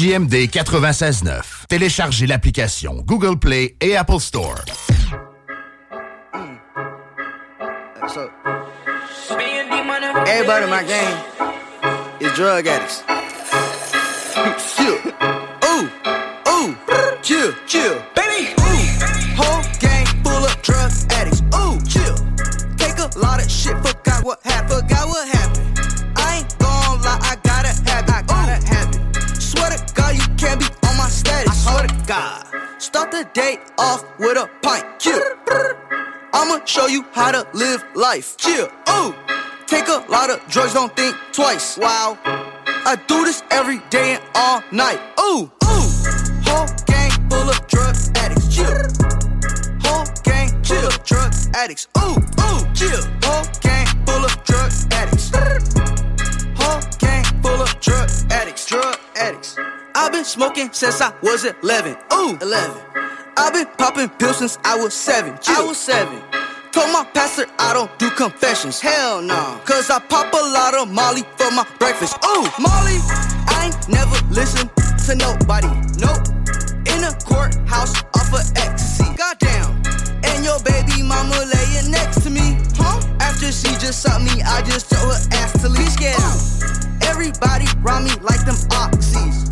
[0.00, 1.66] CJMD 96.9.
[1.68, 4.64] Téléchargez l'application Google Play et Apple Store.
[10.26, 11.18] Everybody in my game
[12.18, 13.04] is drug addicts.
[14.74, 14.96] chill.
[15.66, 15.90] Ooh,
[16.48, 16.74] ooh,
[17.20, 18.19] chill, chill.
[33.32, 34.84] Day off with a pint.
[34.98, 35.20] Chill.
[36.32, 38.36] I'ma show you how to live life.
[38.36, 38.68] Chill.
[38.88, 39.14] Ooh.
[39.66, 41.78] Take a lot of drugs, don't think twice.
[41.78, 42.18] Wow.
[42.24, 45.00] I do this every day and all night.
[45.20, 45.88] Ooh, ooh.
[46.44, 48.54] Whole gang full of drug addicts.
[48.54, 48.66] Chill.
[49.82, 51.88] Whole gang full of drug addicts.
[51.98, 52.74] Ooh, ooh.
[52.74, 53.02] Chill.
[53.22, 55.30] Whole gang full of drug addicts.
[56.56, 58.66] Whole gang full of drug addicts.
[58.66, 59.56] Drug addicts.
[59.94, 61.96] I've been smoking since I was 11.
[62.12, 62.80] Ooh, 11.
[63.36, 65.38] I've been popping pills since I was seven.
[65.48, 66.22] I was seven.
[66.72, 68.80] Told my pastor I don't do confessions.
[68.80, 69.60] Hell no.
[69.64, 72.16] Cause I pop a lot of Molly for my breakfast.
[72.24, 72.98] Ooh, Molly,
[73.50, 74.68] I ain't never listen
[75.06, 75.68] to nobody.
[75.98, 76.28] Nope.
[76.86, 79.14] In a courthouse off of ecstasy.
[79.16, 79.82] Goddamn.
[80.24, 82.58] And your baby mama laying next to me.
[82.76, 83.00] Huh?
[83.20, 85.96] After she just sucked me, I just told her ass to leave.
[85.98, 86.40] Get out.
[87.02, 89.50] Everybody round me like them oxys.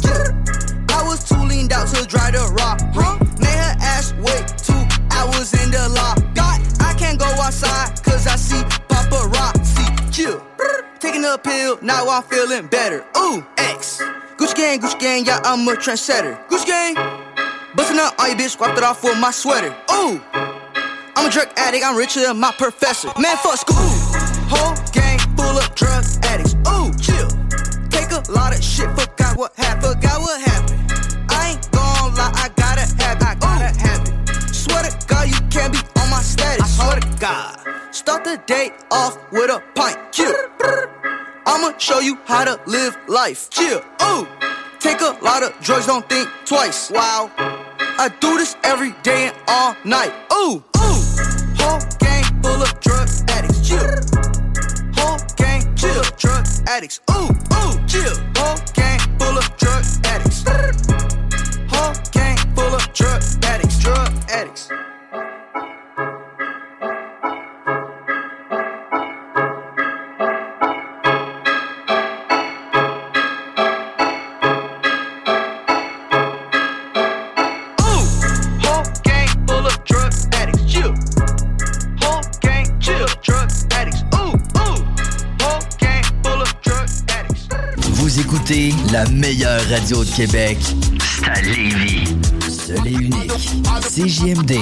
[0.91, 2.81] I was too leaned out to dry the rock.
[2.95, 3.28] Huh?
[3.99, 4.79] Her wait two
[5.11, 6.19] hours in the lock.
[6.33, 10.15] God, I can't go outside cause I see paparazzi.
[10.15, 10.41] Chill.
[11.01, 13.05] Taking a pill, now I'm feeling better.
[13.17, 14.01] Ooh, X.
[14.37, 16.39] Gucci gang, Gucci gang, yeah, I'm a trendsetter.
[16.47, 16.95] Gucci gang.
[17.75, 19.75] Bustin' up on your bitch, wiped it off with my sweater.
[19.91, 20.23] Ooh.
[21.17, 23.11] I'm a drug addict, I'm richer than my professor.
[23.19, 23.77] Man, fuck school.
[24.49, 26.55] Whole gang full of drug addicts.
[26.69, 27.29] Ooh, chill.
[27.91, 29.48] Take a lot of shit, forgot what
[38.29, 39.97] the day off with a pint.
[40.13, 40.35] Chill.
[41.47, 43.49] I'ma show you how to live life.
[43.49, 43.81] Chill.
[44.03, 44.29] Ooh.
[44.81, 46.91] Take a lot of drugs, don't think twice.
[46.91, 47.31] Wow.
[48.05, 50.13] I do this every day and all night.
[50.31, 51.01] Ooh, ooh.
[51.57, 53.67] Whole gang full of drug addicts.
[53.67, 53.97] Chill.
[54.99, 56.03] Whole gang chill.
[56.19, 57.01] Drug addicts.
[57.11, 57.73] Ooh, ooh.
[57.87, 58.15] Chill.
[58.37, 60.45] Whole gang full of drug addicts.
[61.73, 63.79] Whole gang full of drug addicts.
[63.79, 64.69] Drug addicts.
[88.51, 90.59] Écoutez la meilleure radio de Québec.
[91.01, 92.17] C'est à Lévis.
[92.49, 93.33] Seul et unique.
[93.83, 94.59] CJMD.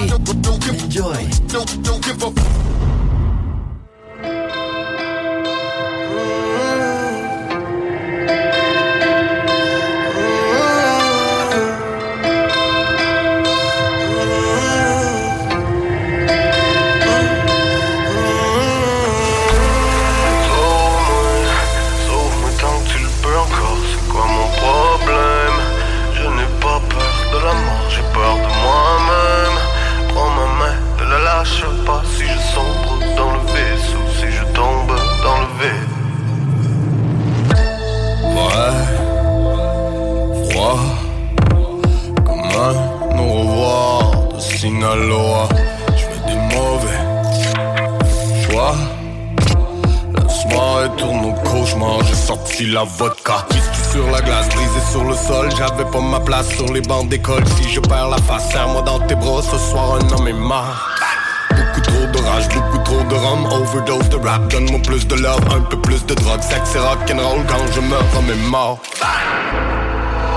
[0.87, 1.29] Enjoy.
[52.57, 53.47] Sorti la vodka.
[53.51, 55.49] Whisky sur la glace, brisé sur le sol.
[55.57, 57.45] J'avais pas ma place sur les bancs d'école.
[57.57, 59.43] Si je perds la face, serre-moi dans tes bras.
[59.43, 60.91] Ce soir, un homme est mort.
[61.51, 65.41] Beaucoup trop de rage, beaucoup trop de rhum Overdose de rap, donne-moi plus de love
[65.55, 68.79] Un peu plus de drogue, sexe et rock'n'roll Quand je meurs, homme est mort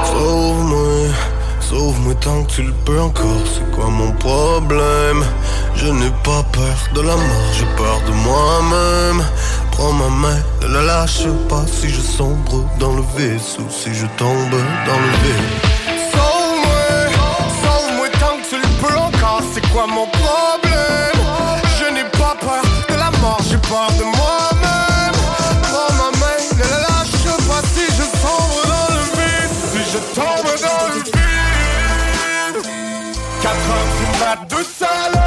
[0.05, 1.11] Sauve-moi,
[1.59, 5.25] sauve-moi tant que tu le peux encore, c'est quoi mon problème?
[5.75, 9.23] Je n'ai pas peur de la mort, j'ai peur de moi-même
[9.79, 14.05] Prends ma main, ne la lâche pas si je sombre dans le vaisseau, si je
[14.17, 14.51] tombe
[14.87, 15.49] dans le vide
[16.11, 16.83] Sauve-moi,
[17.63, 19.41] sauve-moi tant que tu le peux encore.
[19.53, 21.21] C'est quoi mon problème?
[21.79, 25.15] Je n'ai pas peur de la mort, j'ai peur de moi-même.
[25.63, 29.99] Prends ma main, ne la lâche pas si je sombre dans le vide Si je
[30.13, 31.15] tombe dans le vide.
[33.41, 33.55] 4
[34.27, 35.18] heures 200 à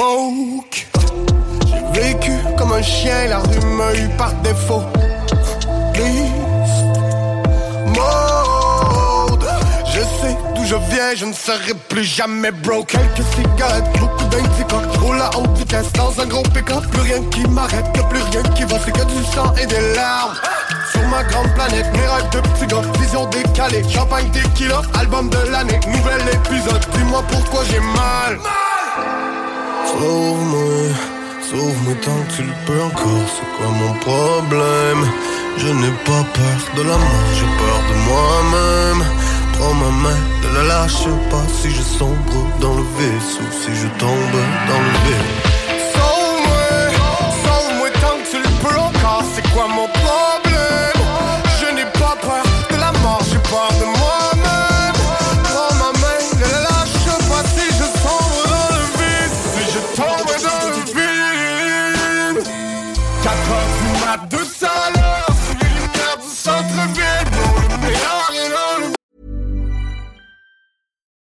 [0.00, 4.82] J'ai vécu comme un chien, la rue m'a eu par défaut.
[5.92, 6.86] Triste,
[7.86, 9.44] mode.
[9.84, 12.86] Je sais d'où je viens, je ne serai plus jamais broke.
[12.86, 14.76] Quelques cigarettes, beaucoup d'indica.
[15.02, 16.86] Roule à haute vitesse dans un gros pick-up.
[16.92, 20.32] Plus rien qui m'arrête, plus rien qui va, c'est que du sang et des larmes.
[20.92, 25.78] Sur ma grande planète, rêves de petits gars, vision décalée, champagne tequila, album de l'année,
[25.88, 28.38] nouvel épisode, dis-moi pourquoi j'ai mal.
[29.86, 30.94] Sauve-moi,
[31.42, 35.02] sauve-moi tant que tu le peux encore, c'est quoi mon problème?
[35.58, 39.02] Je n'ai pas peur de la mort, j'ai peur de moi-même.
[39.58, 43.88] Prends ma main, ne la lâche pas si je sombre dans le vaisseau, si je
[43.98, 44.36] tombe
[44.68, 45.30] dans le vide.
[45.94, 46.66] Sauve-moi,
[47.44, 49.99] sauve-moi tant que tu le peux encore, c'est quoi mon problème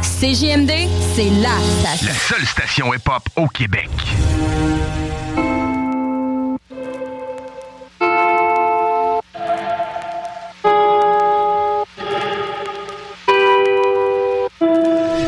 [0.00, 0.70] CJMD,
[1.14, 1.50] c'est la
[1.80, 2.06] station.
[2.06, 3.90] La seule station hip-hop au Québec.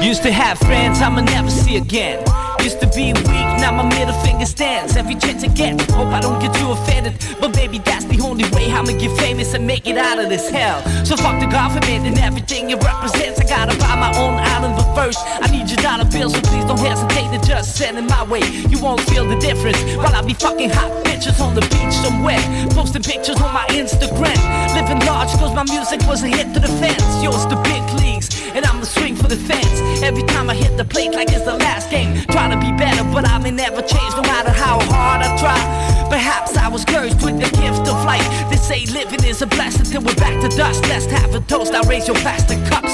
[0.02, 2.24] Used to have friends I'ma never see again.
[2.68, 4.94] Used to be weak, now my middle finger stands.
[4.94, 7.14] Every chance I get, hope I don't get too offended.
[7.40, 10.50] But baby, that's the only way I'ma get famous and make it out of this
[10.50, 10.84] hell.
[11.06, 13.40] So fuck the government and everything it represents.
[13.40, 16.66] I gotta buy my own island, but first I need your dollar bill, so please
[16.66, 18.44] don't hesitate to just send it my way.
[18.68, 22.42] You won't feel the difference while I be fucking hot bitches on the beach somewhere,
[22.76, 24.36] posting pictures on my Instagram.
[24.76, 27.22] Living large cause my music was a hit to the fans.
[27.24, 30.02] Yours the big leagues, and I'ma swing for the fence.
[30.02, 32.20] Every time I hit the plate like it's the last game.
[32.30, 36.08] Trying to be better, but I may never change no matter how hard I try.
[36.08, 38.26] Perhaps I was cursed with the gift of life.
[38.50, 40.82] They say living is a blessing till we're back to dust.
[40.88, 42.92] Let's have a toast, I raise your plastic cups.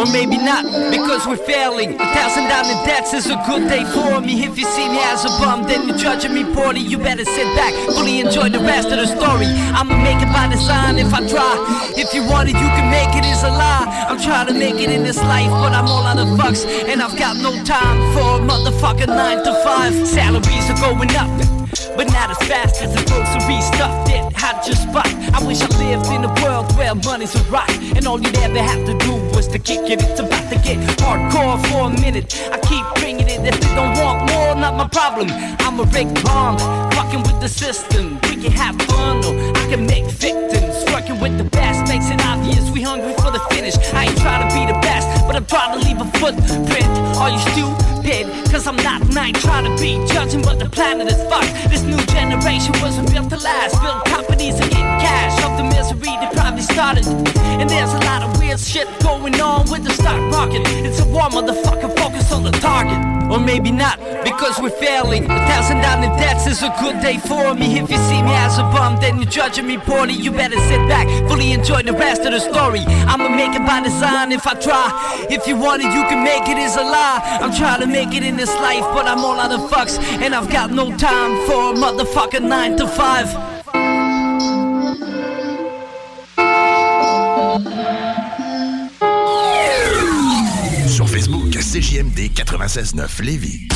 [0.00, 1.94] Or maybe not, because we're failing.
[2.00, 4.44] A thousand down in debts is a good day for me.
[4.44, 6.80] If you see me as a bum, then you're judging me poorly.
[6.80, 9.50] You better sit back, fully enjoy the rest of the story.
[9.74, 11.52] I'ma make it by design if I try.
[11.98, 13.50] If you want it, you can make it, is a
[14.26, 14.44] lie.
[14.44, 16.64] To make it in this life, but I'm all out of fucks.
[16.64, 20.08] And I've got no time for a motherfucking 9 to 5.
[20.08, 21.30] Salaries are going up.
[21.96, 24.24] But not as fast as the grocery stuff did.
[24.42, 25.06] I just spot.
[25.34, 27.70] I wish I lived in a world where money's a rock.
[27.94, 30.02] And all you'd ever have to do was to kick it.
[30.02, 32.34] It's about to get hardcore for a minute.
[32.50, 33.40] I keep bringing it.
[33.46, 35.28] If they don't want more, not my problem.
[35.60, 36.58] I'm a Rick Bomb,
[36.92, 38.18] fucking with the system.
[38.24, 40.59] We can have fun or I can make victims.
[41.00, 43.74] Working with the best makes it obvious we hungry for the finish.
[43.94, 46.92] I ain't trying to be the best, but I'm trying to leave a footprint.
[47.16, 48.28] Are you stupid?
[48.52, 51.54] Cause I'm not and I ain't trying to be judging, but the planet is fucked.
[51.70, 53.80] This new generation wasn't built to last.
[53.80, 54.79] Build companies of
[55.60, 57.06] the misery they probably started.
[57.60, 60.62] And there's a lot of weird shit going on with the stock market.
[60.86, 63.00] It's a war, motherfucker, focus on the target.
[63.30, 65.24] or maybe not, because we're failing.
[65.24, 67.78] A thousand down in debts is a good day for me.
[67.78, 70.14] If you see me as a bum, then you're judging me poorly.
[70.14, 72.82] You better sit back, fully enjoy the rest of the story.
[73.10, 74.86] I'ma make it by design if I try.
[75.30, 77.20] If you want it, you can make it, is a lie.
[77.42, 80.34] I'm trying to make it in this life, but I'm all out of fucks, and
[80.34, 83.49] I've got no time for a motherfucking 9 to 5.
[91.70, 93.68] CJMD 96.9 Lévis.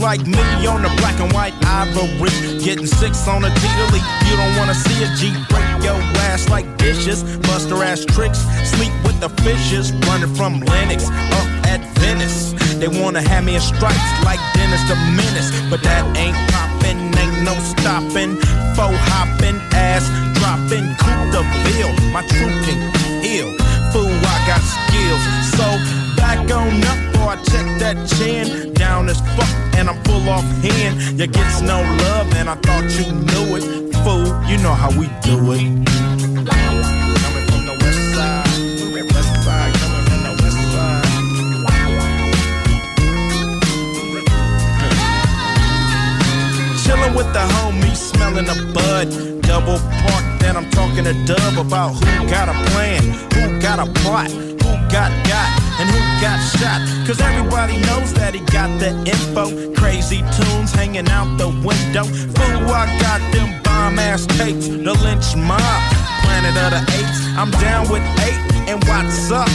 [0.00, 2.32] Like me on the black and white ivory,
[2.64, 4.08] getting six on a T-League.
[4.28, 6.00] You don't wanna see a G break your
[6.32, 11.80] ass like dishes, buster ass tricks, sleep with the fishes, running from Lennox up at
[12.00, 12.52] Venice.
[12.80, 17.44] They wanna have me in stripes like Dennis the Menace, but that ain't poppin', ain't
[17.44, 18.40] no stopping.
[18.74, 20.08] Faux hoppin', ass
[20.40, 21.92] dropping, coup the bill.
[22.10, 22.80] My truth can
[23.20, 23.52] heal.
[23.92, 25.22] Fool, I got skills.
[25.56, 25.66] So
[26.16, 28.79] back on up, boy, I check that chin.
[29.00, 29.48] Down as fuck,
[29.78, 31.18] and I'm full off hand.
[31.18, 33.62] You gets no love, and I thought you knew it.
[34.04, 35.62] Fool, you know how we do it.
[35.88, 38.44] Coming from the west side,
[39.08, 41.08] west side, coming from the west side.
[46.82, 49.08] Chillin' with the homies, smelling a bud.
[49.40, 53.86] Double park, then I'm talking to Dub about who got a plan, who got a
[54.02, 54.30] plot,
[54.92, 56.82] got got, and who got shot.
[57.06, 59.74] Cause everybody knows that he got the info.
[59.74, 62.04] Crazy Toones hanging out the window.
[62.04, 65.80] Fool, I got them bomb ass tapes, the Lench Mob,
[66.22, 67.18] planet of the apes.
[67.38, 69.48] I'm down with eight, and what's up?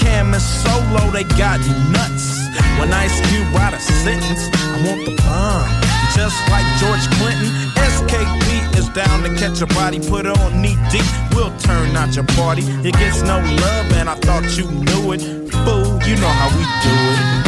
[0.00, 1.60] Cam and Solo, they got
[1.92, 2.40] nuts.
[2.80, 5.68] When Ice Cube write a sentence, I want the bomb.
[6.16, 11.04] Just like George Clinton, SKP is down to catch a body, put on knee deep.
[11.34, 12.62] We'll turn out your party.
[12.86, 15.22] It gets no love, and I thought you knew it.
[15.64, 17.39] Fool, you know how we do it.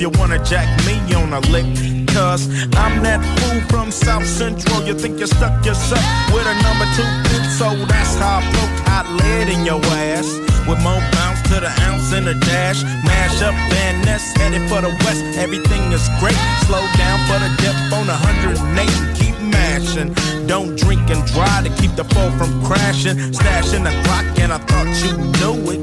[0.00, 1.66] You wanna jack me on a lick.
[2.08, 4.82] Cause I'm that fool from South Central.
[4.86, 8.76] You think you stuck yourself with a number two pin, so that's how I poke
[8.86, 9.80] hot lead in your
[10.10, 10.26] ass.
[10.66, 12.82] With more bounce to the ounce in the dash.
[13.04, 15.22] Mash up Van Ness, headed for the west.
[15.38, 16.38] Everything is great.
[16.66, 20.14] Slow down for the dip on 108 and keep mashing.
[20.46, 23.16] Don't drink and drive to keep the foe from crashing.
[23.32, 25.80] Stashing the clock, and I thought you knew it.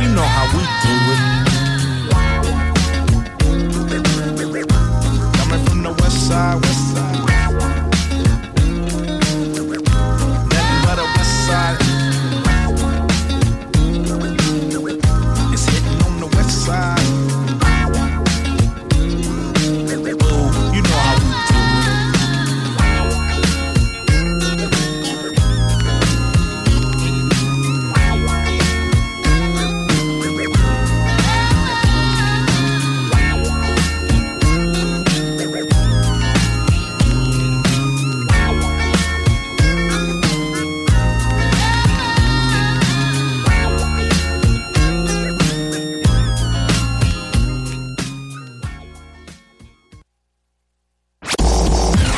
[0.00, 1.11] You know how we do it.
[6.32, 6.91] Side, west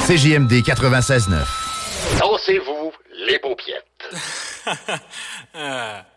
[0.06, 2.18] CJMD 96.9.
[2.20, 2.92] Dansez-vous
[3.26, 3.84] les paupiètes.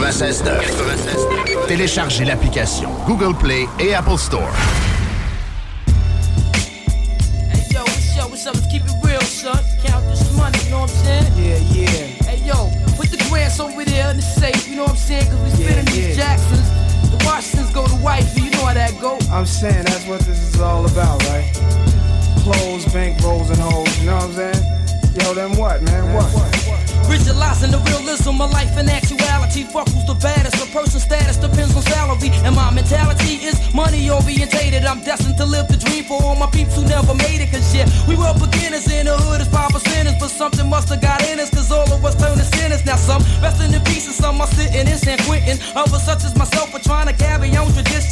[0.00, 0.60] 96.9.
[0.60, 1.26] 96
[1.68, 4.52] Téléchargez l'application Google Play et Apple Store.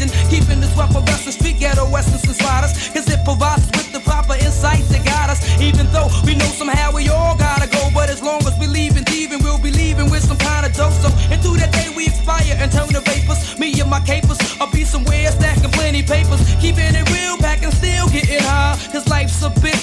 [0.04, 0.30] On tradition.
[0.30, 2.88] Keeping this weapon wrestling street ghetto essence inside us.
[2.90, 5.40] Cause it provides us with the proper insight to guide us.
[5.60, 7.90] Even though we know somehow we all gotta go.
[7.92, 10.72] But as long as we leave and thieving, we'll be leaving with some kind of
[10.72, 10.92] dope.
[10.92, 13.58] So into that day we expire and turn to vapors.
[13.58, 16.40] Me and my capers, I'll be somewhere stacking plenty papers.
[16.60, 18.78] Keeping it real, packing still getting high.
[18.92, 19.73] Cause life's a bitch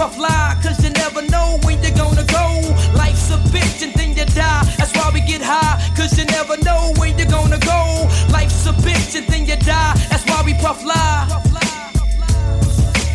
[0.00, 0.56] puff lie.
[0.62, 0.79] Cause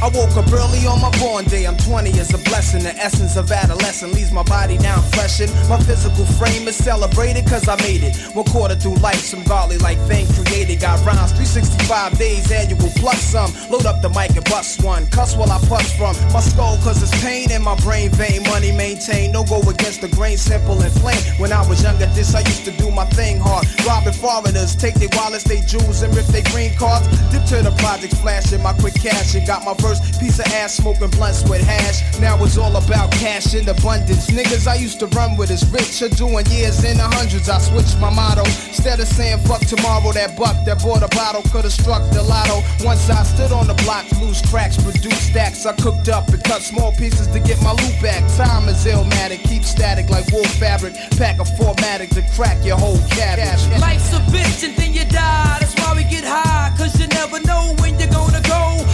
[0.05, 1.65] I woke up early on my born day.
[1.65, 2.83] I'm 20 is a blessing.
[2.83, 5.51] The essence of adolescence leaves my body down freshened.
[5.67, 8.15] My physical frame is celebrated cause I made it.
[8.35, 10.79] One quarter through life, some godly like thing created.
[10.79, 13.49] Got rhymes 365 days annual plus some.
[13.71, 15.07] Load up the mic and bust one.
[15.07, 18.43] Cuss while I push from my skull cause it's pain in my brain vein.
[18.43, 19.33] Money maintained.
[19.33, 21.17] No go against the grain, simple and plain.
[21.41, 23.65] When I was younger, this I used to do my thing hard.
[23.87, 27.09] Robbing foreigners, take their wallets, they jewels, and rip their green cards.
[27.33, 30.75] Dip to the projects, flashing my quick cash and got my first piece of ass
[30.75, 32.01] smoking blunts with hash.
[32.19, 34.27] Now it's all about cash in abundance.
[34.27, 37.49] Niggas I used to run with is rich are doing years in the hundreds.
[37.49, 38.43] I switched my motto.
[38.43, 42.23] Instead of saying fuck tomorrow, that buck that bought a bottle could have struck the
[42.23, 42.61] lotto.
[42.83, 45.65] Once I stood on the block, loose cracks, produced stacks.
[45.65, 48.23] I cooked up and cut small pieces to get my loot back.
[48.35, 50.93] Time is illmatic, keep static like wool fabric.
[51.17, 53.63] Pack a formatic to crack your whole cabbage.
[53.79, 55.57] Life's a bitch and then you die.
[55.59, 56.73] That's why we get high.
[56.77, 58.85] Cause you never know when you're gonna go.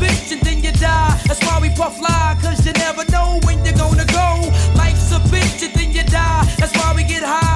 [0.00, 1.18] Bitch and then you die.
[1.26, 2.36] That's why we puff lie.
[2.42, 4.28] Cause you never know when you're gonna go.
[4.74, 6.44] Life's a bitch and then you die.
[6.58, 7.55] That's why we get high.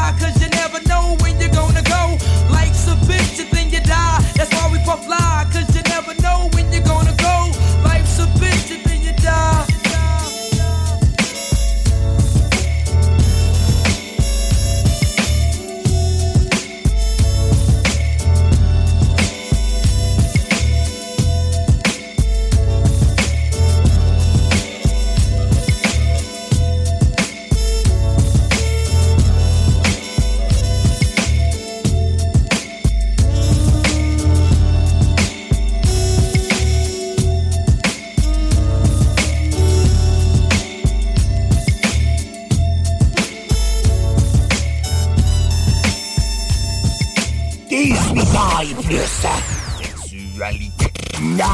[49.20, 50.92] Sexualité.
[51.20, 51.44] Non,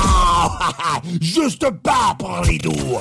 [1.20, 3.00] juste pas pour les doux.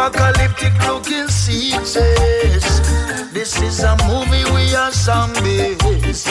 [0.00, 1.92] Apocalyptic looking seasons.
[3.34, 6.24] This is a movie we are zombies.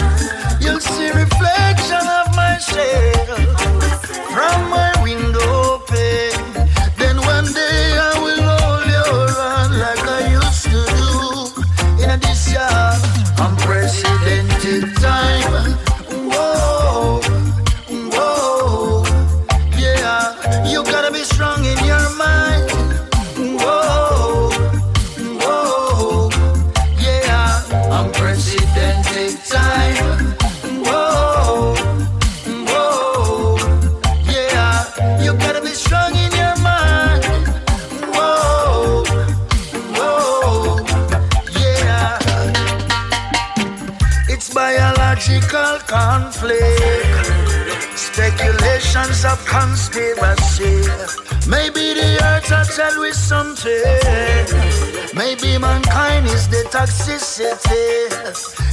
[56.79, 58.07] Toxicity.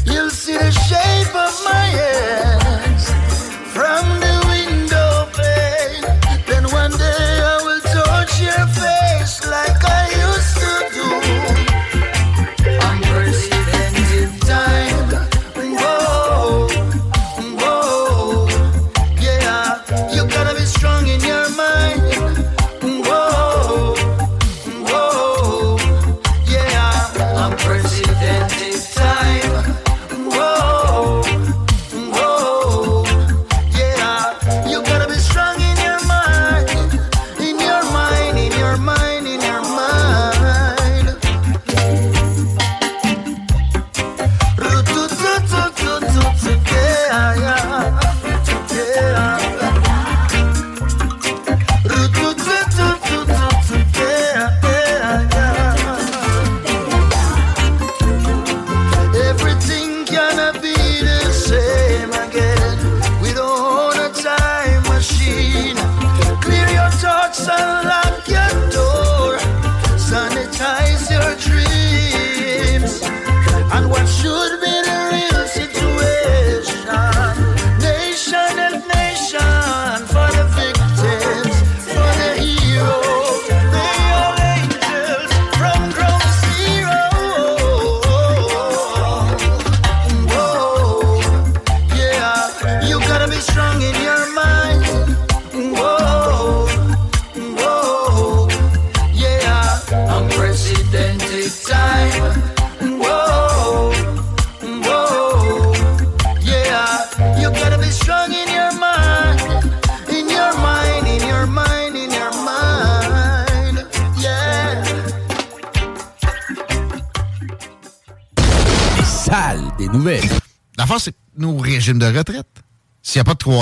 [0.04, 2.55] You'll see the shape of my hands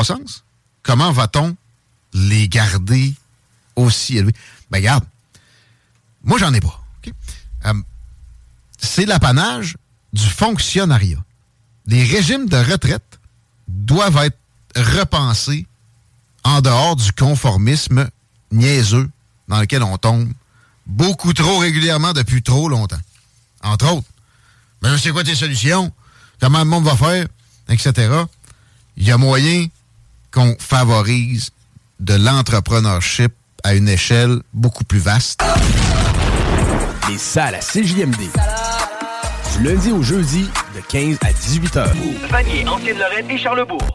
[0.05, 0.44] croissance,
[0.82, 1.57] comment va-t-on
[2.12, 3.14] les garder
[3.76, 4.34] aussi élevés?
[4.70, 5.05] Ben, regarde,
[6.22, 6.82] moi, j'en ai pas.
[7.66, 7.74] Euh,
[8.78, 9.76] c'est l'apanage
[10.12, 11.22] du fonctionnariat.
[11.86, 13.18] Les régimes de retraite
[13.68, 14.38] doivent être
[14.76, 15.66] repensés
[16.44, 18.09] en dehors du conformisme
[18.52, 19.11] niaiseux
[19.48, 20.30] dans lequel on tombe
[20.86, 23.00] beaucoup trop régulièrement depuis trop longtemps.
[23.62, 24.09] Entre autres,
[24.82, 25.92] mais c'est quoi tes solutions?
[26.40, 27.26] Comment le monde va faire?
[27.68, 27.92] Etc.
[28.96, 29.66] Il y a moyen
[30.35, 31.51] qu'on favorise
[32.01, 33.32] de l'entrepreneurship
[33.62, 35.41] à une échelle beaucoup plus vaste.
[37.09, 38.30] Les salles à CJMD.
[39.57, 41.95] Du lundi au jeudi, de 15 à 18 heures.
[42.30, 43.87] Vanier, Ancienne-Lorraine et Charlebourg.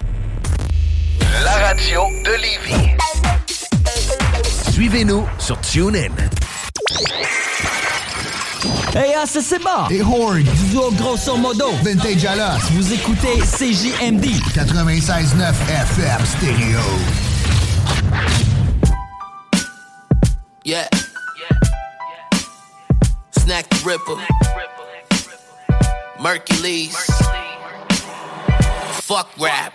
[1.44, 2.96] La radio de Lévis.
[4.72, 6.08] Suivez-nous sur TuneIn.
[8.96, 9.88] Hey, ah, c'est c'est bon!
[9.92, 10.44] Et Horn!
[10.72, 11.70] Duo grosso modo!
[11.84, 12.58] Vintage Alas!
[12.72, 14.26] Vous écoutez CJMD!
[14.56, 16.80] 96.9 FM Stereo.
[20.66, 20.88] Yeah.
[23.38, 24.18] Snack the Ripper.
[26.20, 26.96] Mercules.
[29.04, 29.74] Fuck rap.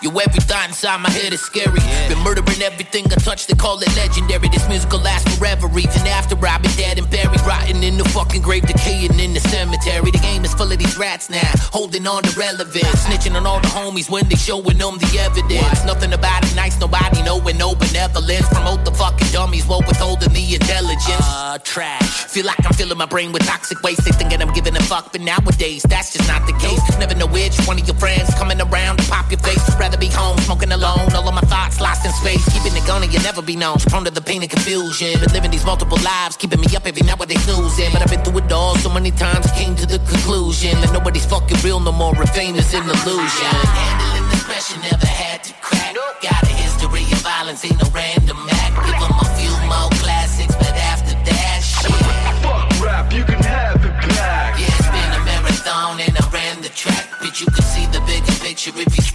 [0.00, 1.80] Yo, every thought inside my head is scary.
[2.06, 4.48] Been murdering everything I touch, they call it legendary.
[4.48, 7.40] This music will last forever, even after I've been dead and buried.
[7.42, 10.10] Rotting in the fucking grave, decaying in the cemetery.
[10.12, 13.06] The game is full of these rats now, holding on to relevance.
[13.06, 15.84] Snitching on all the homies when they showing them the evidence.
[15.84, 18.46] Nothing about it nice, nobody knowing no benevolence.
[18.54, 21.26] Promote the fucking dummies while withholding the intelligence.
[21.26, 22.06] Uh, trash.
[22.30, 24.04] Feel like I'm filling my brain with toxic waste.
[24.04, 26.80] They thinking I'm giving a fuck, but nowadays that's just not the case.
[26.98, 29.58] Never know which one of your friends coming around to pop your face.
[29.88, 31.08] Rather be home, smoking alone.
[31.16, 32.44] All of my thoughts lost in space.
[32.52, 33.78] Keeping it going, you'll never be known.
[33.88, 35.18] Prone to the pain and confusion.
[35.18, 37.88] Been living these multiple lives, keeping me up every night when they snoozing.
[37.92, 41.24] But I've been through it all so many times, came to the conclusion that nobody's
[41.24, 42.14] fucking real no more.
[42.14, 43.54] And fame is an illusion.
[43.80, 45.96] Handling this pressure never had to crack.
[46.20, 48.74] Got a history of violence, ain't no random act.
[48.84, 51.96] Give 'em a few more classics, but after that shit.
[52.44, 54.60] Fuck rap, you can have it back.
[54.60, 57.08] Yeah, it's been a marathon and I ran the track.
[57.22, 59.07] Bitch, you can see the bigger picture if you're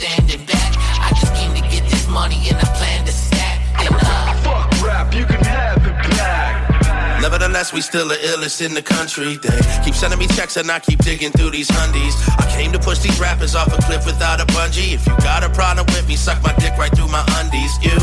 [7.72, 9.38] We still the illest in the country.
[9.38, 12.14] They keep sending me checks and I keep digging through these hundies.
[12.38, 14.94] I came to push these rappers off a cliff without a bungee.
[14.94, 17.74] If you got a problem with me, suck my dick right through my undies.
[17.82, 17.98] You,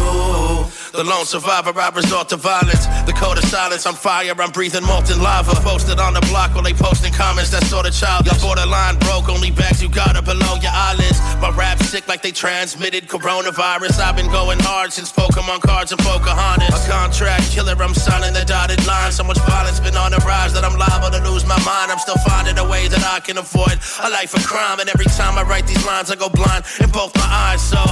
[0.93, 2.87] the lone survivor, I resort to violence.
[3.07, 5.55] The code of silence, I'm fire, I'm breathing molten lava.
[5.61, 8.27] Posted on the block while they posting comments, that sort of child.
[8.27, 11.21] Y'all borderline broke, only bags you got are below your eyelids.
[11.41, 14.01] My rap sick sick like they transmitted coronavirus.
[14.01, 16.87] I've been going hard since Pokemon cards and Pocahontas.
[16.87, 19.13] A contract killer, I'm signing the dotted line.
[19.13, 21.91] So much violence been on the rise that I'm liable to lose my mind.
[21.91, 23.77] I'm still finding a way that I can avoid
[24.07, 24.79] a life of crime.
[24.79, 27.63] And every time I write these lines, I go blind in both my eyes.
[27.63, 27.83] So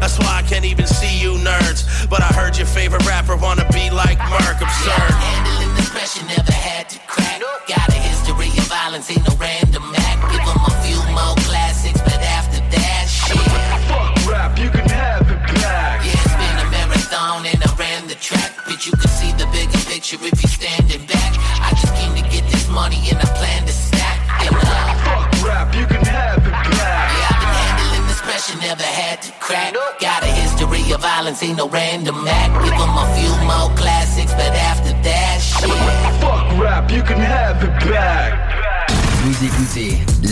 [0.00, 1.80] that's why I can't even see you nerds.
[2.12, 4.60] But I heard your favorite rapper wanna be like Merc.
[4.60, 4.92] Absurd.
[4.92, 7.40] Yeah, Handling pressure never had to crack.
[7.66, 9.65] Got a history of violence, ain't no random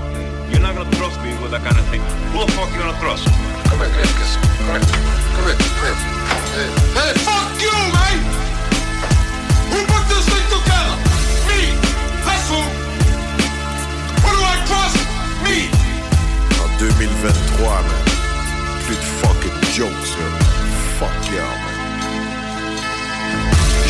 [0.51, 2.03] You're not gonna trust me with that kind of thing.
[2.33, 3.25] Who the fuck you gonna trust?
[3.25, 4.77] Come here, come here, come here,
[5.57, 5.97] come here.
[6.93, 8.21] Hey, fuck you, man!
[9.73, 10.93] Who put this thing together?
[11.49, 11.73] Me!
[12.29, 12.61] That's who!
[14.21, 15.01] Who do I trust?
[15.41, 15.73] Me!
[16.61, 18.10] En 2023, man.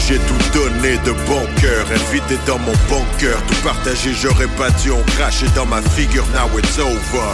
[0.06, 4.68] J'ai tout donné de bon cœur, invité dans mon bon cœur, tout partagé, j'aurais pas
[4.82, 7.32] dû en cracher dans ma figure, now it's over.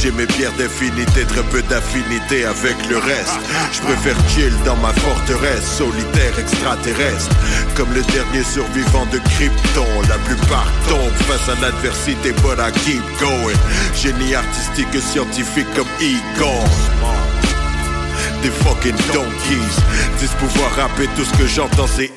[0.00, 3.40] J'ai mes pierres d'affinité, très peu d'affinité avec le reste.
[3.72, 7.34] Je préfère chill dans ma forteresse, solitaire extraterrestre.
[7.74, 13.02] Comme le dernier survivant de Krypton, la plupart tombent face à l'adversité, but I keep
[13.18, 13.58] going.
[13.96, 17.39] Génie artistique et scientifique comme Egon
[18.42, 19.76] des fucking donkeys.
[20.18, 22.10] Disent pouvoir rapper tout ce que j'entends, c'est.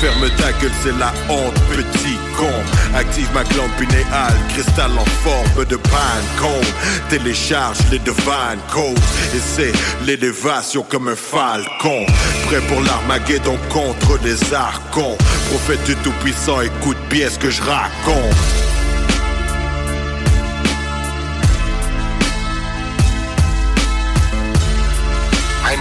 [0.00, 2.50] Ferme ta gueule, c'est la honte, petit con.
[2.94, 6.64] Active ma glande pinéale, cristal en forme de cone
[7.08, 8.98] Télécharge les divine codes
[9.32, 9.72] et c'est
[10.04, 12.04] l'élévation comme un falcon.
[12.46, 15.16] Prêt pour l'Armageddon contre des archons.
[15.50, 18.71] Prophète du Tout-Puissant, écoute bien ce que je raconte.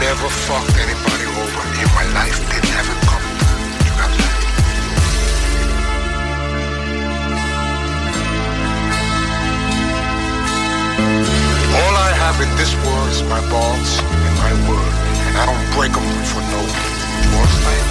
[0.02, 2.34] Never fucked anybody over in my life.
[2.74, 3.38] Have it coming.
[3.86, 4.36] You got that?
[11.78, 14.94] All I have in this world is my balls and my word.
[15.30, 16.62] And I don't break them for no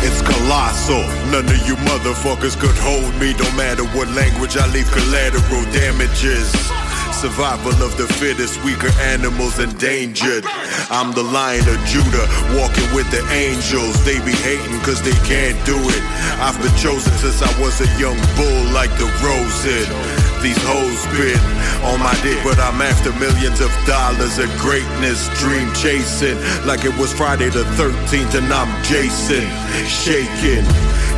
[0.02, 1.06] It's colossal.
[1.30, 3.34] None of you motherfuckers could hold me.
[3.38, 6.50] No matter what language I leave collateral damages.
[7.20, 10.42] Survival of the fittest, weaker animals endangered.
[10.88, 14.02] I'm the lion of Judah, walking with the angels.
[14.06, 16.02] They be hating cause they can't do it.
[16.40, 20.19] I've been chosen since I was a young bull like the Rosen.
[20.42, 21.36] These hoes been
[21.84, 26.38] on my dick, but I'm after millions of dollars of greatness, dream chasing.
[26.64, 29.44] Like it was Friday the 13th and I'm Jason,
[29.84, 30.64] shaking.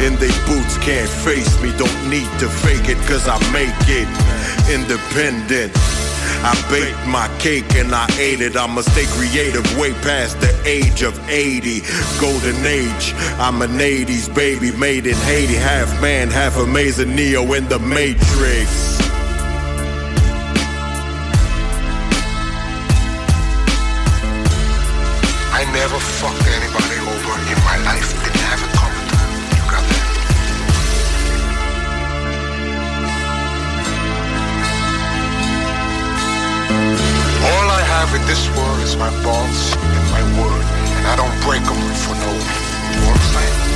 [0.02, 4.10] And they boots can't face me, don't need to fake it cause I make it.
[4.66, 5.70] Independent.
[6.42, 8.56] I baked my cake and I ate it.
[8.56, 11.82] I'ma stay creative way past the age of 80.
[12.20, 15.54] Golden age, I'm an 80s baby made in Haiti.
[15.54, 19.01] Half man, half amazing Neo in the Matrix.
[25.62, 28.10] I never fucked anybody over in my life.
[28.24, 28.98] Didn't have it coming.
[29.54, 30.06] You got that?
[37.46, 40.66] All I have in this world is my balls and my word.
[40.98, 42.32] And I don't break them for no.
[42.98, 43.32] You?
[43.32, 43.71] Downtown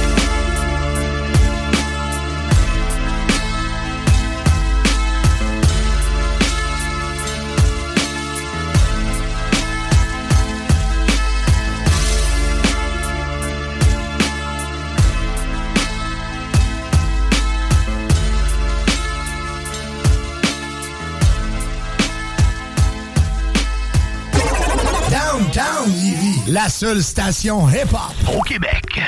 [26.57, 28.99] la seule station hip-hop au Québec.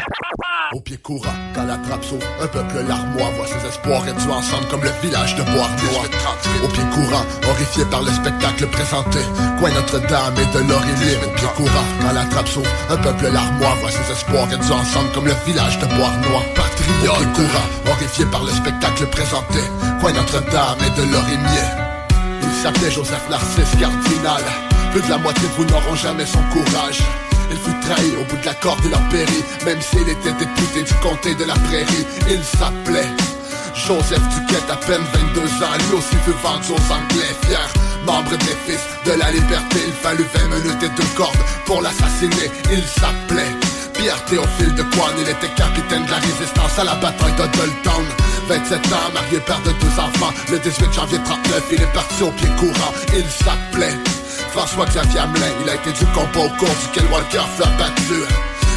[0.75, 4.67] Au pied courant, quand la trappe s'ouvre, un peuple larmois voit ses espoirs réduits ensemble
[4.71, 6.05] comme le village de Bois-Noir.
[6.63, 9.21] Au pied courant, horrifié par le spectacle présenté,
[9.59, 11.17] coin Notre-Dame et de l'Aurélie.
[11.25, 15.11] Au pied courant, quand la trappe s'ouvre, un peuple larmois voit ses espoirs réduits ensemble
[15.15, 16.43] comme le village de Bois-Noir.
[16.55, 17.17] Patriote.
[17.17, 19.61] Au pied courant, horrifié par le spectacle présenté,
[20.03, 21.65] coin Notre-Dame et de l'Aurélie.
[22.43, 24.45] Il s'appelait Joseph Narcisse Cardinal.
[24.93, 27.01] Plus de la moitié de vous n'auront jamais son courage.
[27.51, 30.83] Il fut trahi, au bout de la corde il a péri Même s'il était député
[30.83, 33.09] du comté de la prairie Il s'appelait
[33.87, 35.03] Joseph Duquette, à peine
[35.35, 35.77] 22 ans.
[35.89, 37.69] Lui aussi veut vendre aux Anglais Fier,
[38.05, 39.79] membre des fils de la liberté.
[39.87, 42.51] Il fallut 20 minutes et deux cordes pour l'assassiner.
[42.73, 43.55] Il s'appelait
[43.95, 48.05] Pierre Théophile de Coine, il était capitaine de la résistance à la bataille de Dolton
[48.49, 50.33] 27 ans, marié, père de deux enfants.
[50.51, 52.93] Le 18 janvier 39, il est parti au pied courant.
[53.15, 53.95] Il s'appelait
[54.49, 58.23] François-Xavier Hamelin Il a été du combat au cours duquel Walker fut abattu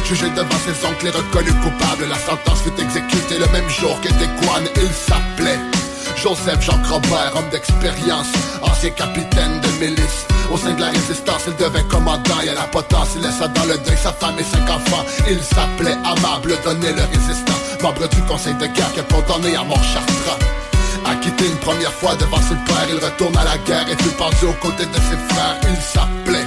[0.04, 4.30] Jugé devant ses oncles et reconnu coupable La sentence fut exécutée le même jour qu'était
[4.40, 5.58] Kwan Il s'appelait
[6.16, 8.28] Joseph Jean Robert, homme d'expérience,
[8.62, 10.26] ancien capitaine de milice.
[10.52, 13.64] Au sein de la résistance, il devint commandant et à la potence, il laissa dans
[13.64, 15.04] le deuil sa femme et cinq enfants.
[15.28, 19.64] Il s'appelait Amable Donné le résistant, membre du conseil de guerre qui est condamné à
[19.64, 20.61] mort chartrand.
[21.04, 24.46] Acquitté une première fois devant ses pères, il retourne à la guerre et fut pendu
[24.46, 25.58] aux côtés de ses frères.
[25.68, 26.46] Il s'appelait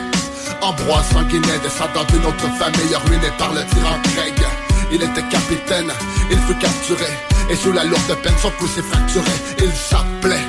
[0.61, 4.45] Ambroise Sanguinet, descendant d'une autre famille ruinée par le tyran Craig.
[4.91, 5.91] Il était capitaine,
[6.29, 7.05] il fut capturé
[7.49, 10.45] Et sous la lourde peine son cou s'est fracturé Il s'appelait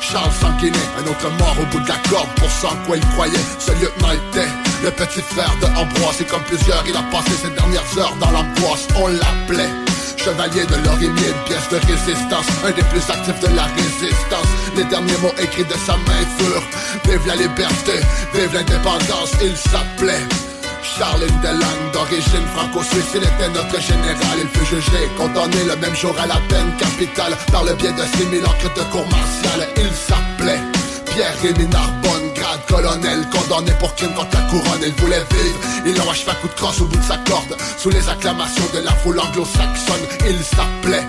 [0.00, 3.06] Charles Sanguinet Un autre mort au bout de la corde Pour ce en quoi il
[3.08, 4.48] croyait Ce lieutenant était
[4.84, 8.30] le petit frère de Ambroise Et comme plusieurs il a passé ses dernières heures dans
[8.30, 9.70] l'angoisse On l'appelait
[10.16, 14.84] Chevalier de l'Orimier, une pièce de résistance Un des plus actifs de la résistance Les
[14.84, 16.68] derniers mots écrits de sa main furent
[17.04, 18.00] Vive la liberté,
[18.34, 20.26] vive l'indépendance Il s'appelait
[20.82, 24.38] Charles Delangue, d'origine franco-suisse, il était notre général.
[24.42, 28.02] Il fut jugé, condamné le même jour à la peine capitale par le biais de
[28.02, 29.68] 6000 encres de cour martiale.
[29.76, 30.71] Il s'appelait
[31.14, 34.82] Pierre-Rémy Narbonne, grade colonel, condamné pour crime contre la couronne.
[34.82, 37.90] Il voulait vivre, il achevé à coup de crosse au bout de sa corde, sous
[37.90, 40.06] les acclamations de la foule anglo-saxonne.
[40.26, 41.06] Il s'appelait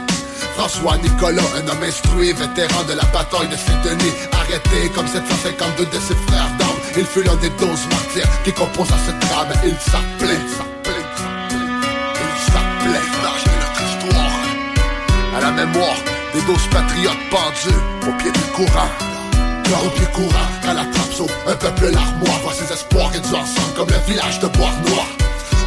[0.58, 4.12] François Nicolas, un homme instruit, vétéran de la bataille de Saint-Denis.
[4.34, 6.80] Arrêté comme 752 de ses frères d'armes.
[6.98, 9.54] Il fut l'un des 12 martyrs qui composent à ce drame.
[9.64, 11.06] Il s'appelait, s'appelait,
[12.20, 14.40] il s'appelait de notre histoire.
[15.38, 15.98] À la mémoire
[16.34, 19.13] des 12 patriotes pendus au pied du courant
[19.64, 23.36] Cœur au pied courant, à la trappe saut, un peuple larmois Voit ses espoirs réduits
[23.36, 25.08] ensemble comme le village de Bois-Noir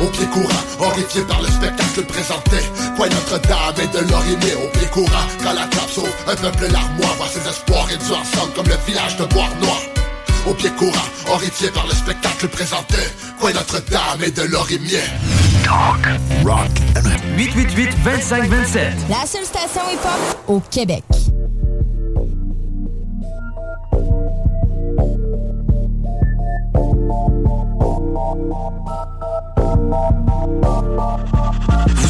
[0.03, 2.57] au pied courant, horrifié par le spectacle présenté.
[2.97, 5.27] Quoi Notre-Dame et de l'Orimier au pied courant.
[5.43, 9.17] Quand la trappe sauve, un peuple larmois Voit ses espoirs réduits ensemble comme le village
[9.17, 9.81] de Bois-Noir
[10.49, 12.97] au pied courant, horrifié par le spectacle présenté.
[13.41, 15.01] Quoi Notre-Dame et de l'Orimier
[15.65, 16.71] Talk, rock,
[17.37, 21.03] 888-2527 La seule station hip-hop au Québec
[28.17, 29.56] Thank you.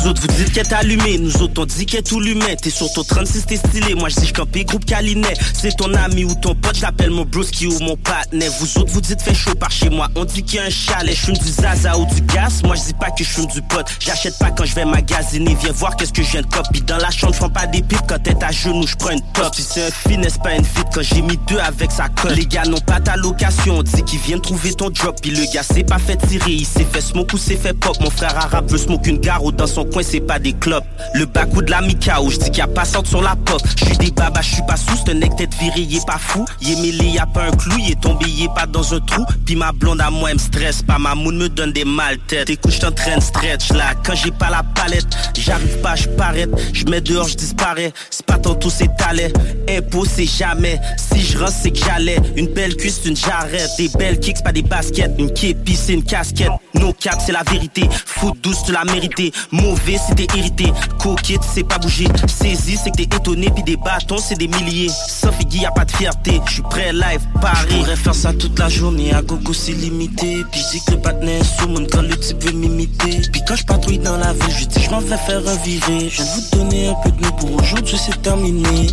[0.07, 2.21] Vous autres vous dites qu'elle est allumée, nous autres on dit qu'elle est tout
[2.63, 5.35] T'es sur ton 36 t'es stylé, moi je dis campé groupe Calinet.
[5.53, 9.01] C'est ton ami ou ton pote, j'appelle mon broski ou mon partenaire Vous autres vous
[9.01, 11.17] dites fait chaud par chez moi, on dit qu'il y a un chalet.
[11.17, 13.85] Je du zaza ou du gaz, moi je dis pas que je du pot.
[13.99, 16.99] J'achète pas quand je vais magasiner, viens voir qu'est-ce que je viens de copie Dans
[16.99, 18.07] la chambre je pas des pipes.
[18.07, 19.55] Quand t'es à genoux, je prends une top.
[19.55, 20.83] Si c'est un finesse pas une fit?
[20.95, 24.03] Quand j'ai mis deux avec sa colle Les gars n'ont pas ta location, on dit
[24.05, 27.01] qu'ils viennent trouver ton drop Puis le gars s'est pas fait tirer, il s'est fait
[27.01, 29.85] smoke ou s'est fait pop Mon frère arabe veut smoke une gare ou dans son
[29.85, 30.85] coin c'est pas des clopes.
[31.15, 33.37] Le bac ou de la Mikao, je dis qu'il y a pas sorte sur la
[33.37, 33.61] pop.
[33.79, 36.07] Je suis des babas, je suis pas sous, c'est un nec tête viré, il est
[36.07, 36.45] pas fou.
[36.61, 38.95] Il est mêlé, y a pas un clou, il est tombé, il est pas dans
[38.95, 39.25] un trou.
[39.45, 42.19] Puis ma blonde à moi elle me stresse pas, ma moune me donne des mal
[42.27, 42.51] têtes.
[42.51, 45.07] Écoute, de stretch là, quand j'ai pas la palette
[45.39, 47.93] J'arrive pas, je paraît, je mets dehors, je disparais.
[48.11, 49.31] C'est pas tantôt c'est talent,
[49.69, 50.81] impôt c'est jamais.
[50.97, 53.71] Si je rentre c'est que j'allais, une belle cuisse, une jarrette.
[53.79, 56.51] Des belles kicks, pas des baskets, une képi c'est une casquette.
[56.75, 59.33] No cap c'est vérité, foot douce tu l'as mérité.
[59.51, 62.09] Mauvais t'es irrité, coquette c'est pas bouger.
[62.27, 64.91] Saisi c'est que t'es étonné, puis des bâtons c'est des milliers.
[65.09, 67.67] Sauf Iggy y a pas de fierté, je suis prêt live, Paris.
[67.71, 70.45] J'pourrais faire ça toute la journée, à gogo c'est limité.
[70.51, 73.23] Puis je dis que le patinet sous mon quand le type veut m'imiter.
[73.33, 76.09] Puis quand je patrouille dans la ville, je dis je m'en vais faire un viré
[76.11, 78.89] Je de vous donner un peu de nous pour aujourd'hui c'est terminé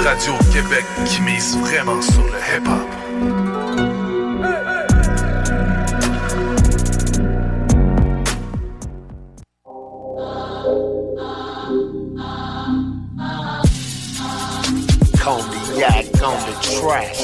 [0.00, 2.88] seule radio au Québec qui mise vraiment sur le hip-hop.
[15.22, 17.16] Cognac on the track.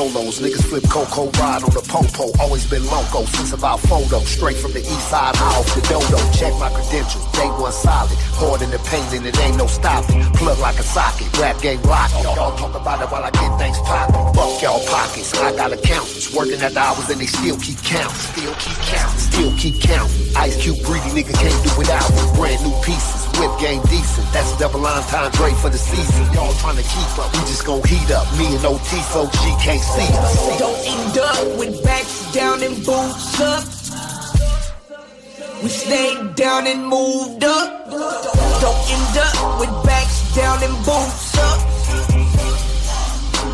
[0.00, 0.40] Lolos.
[0.40, 2.32] Niggas flip Coco ride on the popo.
[2.40, 4.20] Always been loco since about photo.
[4.20, 6.16] Straight from the east side, high off the dodo.
[6.32, 8.16] Check my credentials, day one solid.
[8.40, 10.22] Hard in the paint and it ain't no stopping.
[10.40, 12.10] Plug like a socket, rap game lock.
[12.22, 14.32] Y'all talk about it while I get things poppin'.
[14.32, 16.32] Fuck y'all pockets, I got accountants.
[16.34, 18.16] Working at the hours and they still keep counting.
[18.16, 19.20] Still keep counting.
[19.20, 20.36] Still keep counting.
[20.36, 22.08] Ice Cube greedy nigga can't do without.
[22.36, 23.19] Brand new pieces.
[23.40, 24.30] Whip game decent.
[24.34, 26.30] That's double line time Dre for the season.
[26.34, 27.32] Y'all trying to keep up.
[27.32, 28.28] We just gon' heat up.
[28.36, 30.58] Me and OT so G can't see us.
[30.58, 33.64] Don't end up with backs down and boots up.
[35.62, 37.88] We stayed down and moved up.
[38.60, 41.60] Don't end up with backs down and boots up.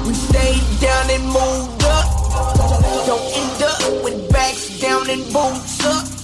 [0.05, 2.07] We stayed down and moved up.
[3.07, 6.16] Don't end up with backs down and boots up.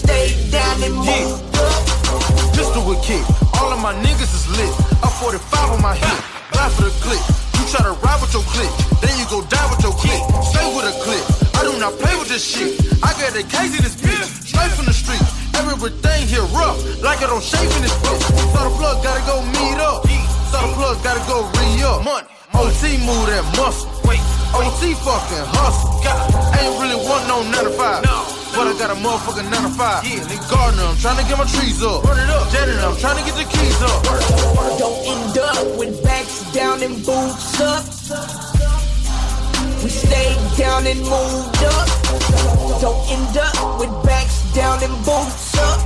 [0.00, 2.54] We stayed down and moved up.
[2.54, 3.20] Pistol with kick.
[3.60, 4.70] All of my niggas is lit.
[5.02, 6.18] Up 45 on my hip.
[6.52, 7.20] Die for the click.
[7.58, 8.70] You try to ride with your click.
[9.02, 10.20] Then you go die with your click.
[10.48, 11.24] Stay with a click.
[11.56, 12.80] I do not play with this shit.
[13.02, 14.24] I got a case in this bitch.
[14.46, 15.20] Straight from the street.
[15.58, 16.80] Everything here rough.
[17.02, 18.22] Like I don't shave in this bitch.
[18.56, 20.06] So the plug gotta go meet up.
[20.48, 22.04] So the plug gotta go re-up.
[22.04, 22.28] Money.
[22.54, 23.90] OT move that muscle.
[24.08, 24.22] Wait.
[24.54, 25.98] OT fucking hustle.
[26.56, 28.04] Ain't really want no 9 to 5.
[28.04, 28.39] No.
[28.54, 30.04] But I got a motherfucking 9 to 5.
[30.04, 32.02] Yeah, nigga gardener, I'm trying to get my trees up.
[32.04, 32.50] Run it up.
[32.50, 34.02] Janitor, I'm trying to get the keys up.
[34.78, 37.84] Don't end up with backs down and boots up.
[39.82, 41.88] We stayed down and moved up.
[42.82, 45.80] Don't end up with backs down and boots up.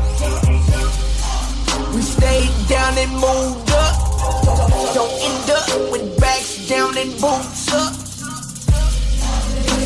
[1.95, 3.95] We stayed down and moved up.
[4.95, 7.93] Don't end up with backs down and boots up.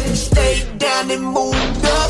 [0.08, 2.07] We stayed down and moved up.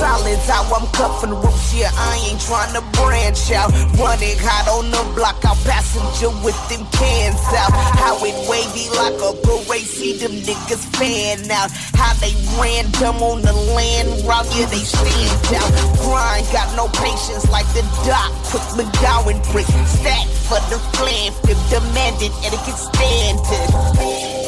[0.00, 0.88] Solids how I'm
[1.28, 3.68] the roots, yeah, I ain't trying to branch out.
[4.00, 7.68] Running hot on the block, out passenger with them cans out.
[8.00, 11.68] How it wavy like a parade, see them niggas fan out.
[11.92, 15.68] How they random on the land route, yeah, they stand out.
[16.00, 19.68] Grind, got no patience like the doc, quick McGowan brick.
[19.84, 23.68] Stack for the flam, flip demanded etiquette standard.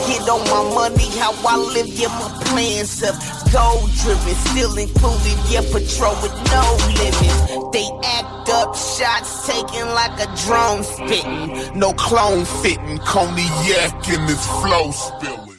[0.08, 3.14] Get on my money, how I live, yeah, my plans up.
[3.52, 6.64] Gold driven, still included, yeah, patrol with no
[6.98, 7.72] limits.
[7.72, 11.78] They act up, shots taken like a drone spitting.
[11.78, 15.52] No clone fitting, cognac in this flow spilling.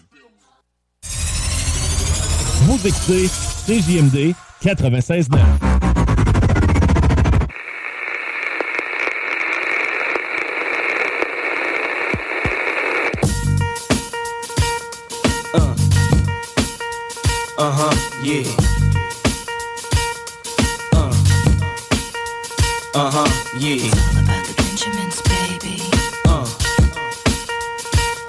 [2.66, 3.28] Vous écoutez
[3.68, 5.84] CJMD 96.9.
[17.56, 18.73] Uh huh, yeah.
[22.96, 23.26] Uh huh,
[23.58, 23.90] yeah.
[23.90, 25.82] It's all about the Benjamins, baby.
[26.30, 26.46] Uh.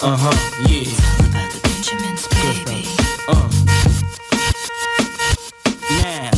[0.01, 0.33] Uh huh,
[0.65, 0.89] yeah.
[0.89, 2.89] It's all about the Benjamins, baby.
[3.29, 3.45] Uh.
[6.01, 6.33] Now,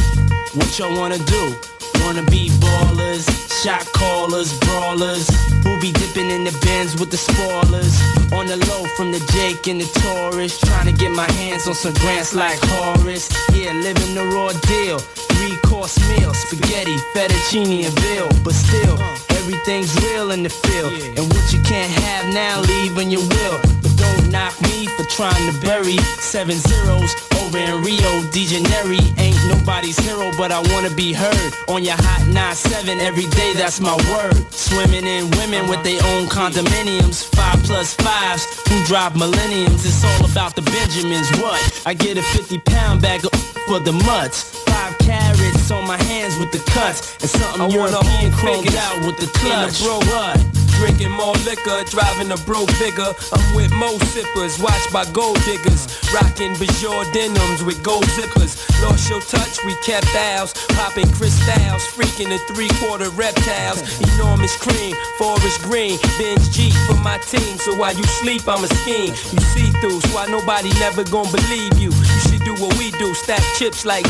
[0.60, 1.56] what y'all wanna do?
[2.04, 3.32] Wanna be ballers,
[3.64, 5.30] shot callers, brawlers,
[5.64, 7.96] who be dipping in the bins with the spoilers.
[8.34, 11.76] On the low from the Jake and the Taurus, trying to get my hands on
[11.76, 13.32] some grants like Horace.
[13.56, 15.00] Yeah, living the raw deal.
[15.38, 18.30] Three course meal, spaghetti, fettuccine, and veal.
[18.44, 18.98] But still,
[19.38, 20.94] everything's real in the field.
[21.18, 23.60] And what you can't have now, leave when you will.
[23.82, 28.98] But don't knock me for trying to bury seven zeros over in Rio de Janeiro.
[29.18, 33.54] Ain't nobody's hero, but I wanna be heard on your hot 9-7 every day.
[33.54, 34.36] That's my word.
[34.52, 36.50] Swimming in women with their own uh-huh.
[36.50, 39.86] condominiums, five plus fives who drive millenniums.
[39.86, 41.30] It's all about the Benjamins.
[41.40, 41.84] What?
[41.86, 43.32] I get a 50 pound bag of
[43.68, 44.67] for the mutts.
[45.08, 49.32] Carrots on my hands with the cuts, and something I European chromed out with the
[49.48, 49.80] in a clutch.
[49.80, 50.58] bro?
[50.78, 53.16] Drinking more liquor, driving a bro bigger.
[53.34, 55.88] I'm with mo sippers, watched by gold diggers.
[56.14, 58.60] Rocking Bajor denims with gold zippers.
[58.84, 60.54] Lost your touch, we kept ours.
[60.76, 63.82] Popping crystals, freaking the three quarter reptiles.
[64.14, 65.98] Enormous cream, forest green.
[66.20, 69.16] Bench G for my team, so while you sleep, I'm a scheme.
[69.34, 71.90] You see through, so why nobody never gonna believe you.
[71.90, 74.06] You should do what we do, stack chips like.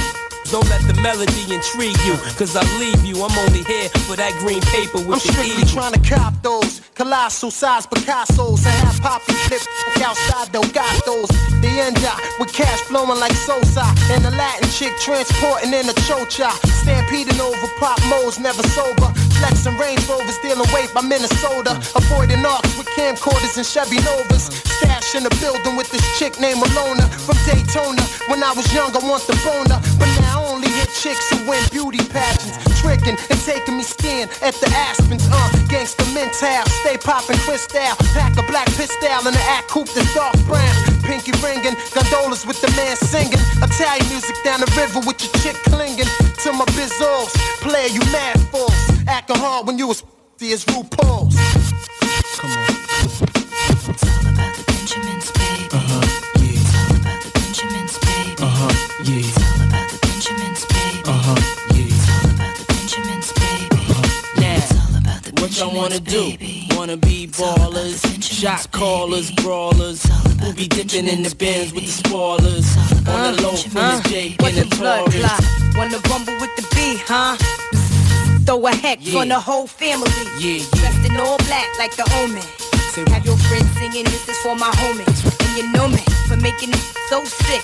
[0.50, 3.20] Don't let the melody intrigue you, cause I leave you.
[3.22, 5.76] I'm only here for that green paper with I'm the strictly eagle.
[5.76, 9.62] trying to cop those colossal size Picasso's and have poppy flip
[10.00, 11.28] outside Delgados.
[11.60, 13.84] The end up with cash flowing like Sosa
[14.16, 16.50] and a Latin chick transporting in a chocha.
[16.80, 19.12] Stampeding over pop modes, never sober.
[19.40, 21.78] Flexing Range Rovers, dealing weight by Minnesota.
[21.96, 24.50] Avoiding arcs with camcorders and Chevy Novas.
[24.78, 28.02] Stash in the building with this chick named Malona from Daytona.
[28.30, 31.50] When I was young, I want the boner, but now I only hit chicks who
[31.50, 32.67] win beauty pageants.
[32.82, 35.26] Tricking and taking me skiing at the Aspens.
[35.28, 37.96] Uh, gangsta mental, stay popping crystal.
[38.14, 40.74] Pack a black pistol and an act coupe that's dark brown.
[41.04, 43.42] Pinky ringing, gondolas with the man singing.
[43.62, 46.10] Italian music down the river with your chick clinging
[46.44, 47.34] to my bizzles.
[47.62, 48.76] Player, you mad fools.
[49.08, 50.04] Acting hard when you was
[50.42, 51.36] as RuPaul's.
[52.38, 52.87] Come baby.
[65.96, 66.36] Do?
[66.76, 70.04] Wanna be ballers, shot callers, brawlers.
[70.42, 72.68] Who be dipping in the bins with the spoilers?
[73.08, 75.76] On the low from the Jake and the blood Taurus.
[75.78, 77.38] Wanna rumble with the B, huh?
[78.46, 79.20] Throw a hex Yeah.
[79.22, 80.12] on the whole family.
[80.40, 82.44] Yeah, Dressed in all black like the omen.
[83.14, 85.20] Have your friends singing, this is for my homies.
[85.40, 87.64] And you know me for making it so sick.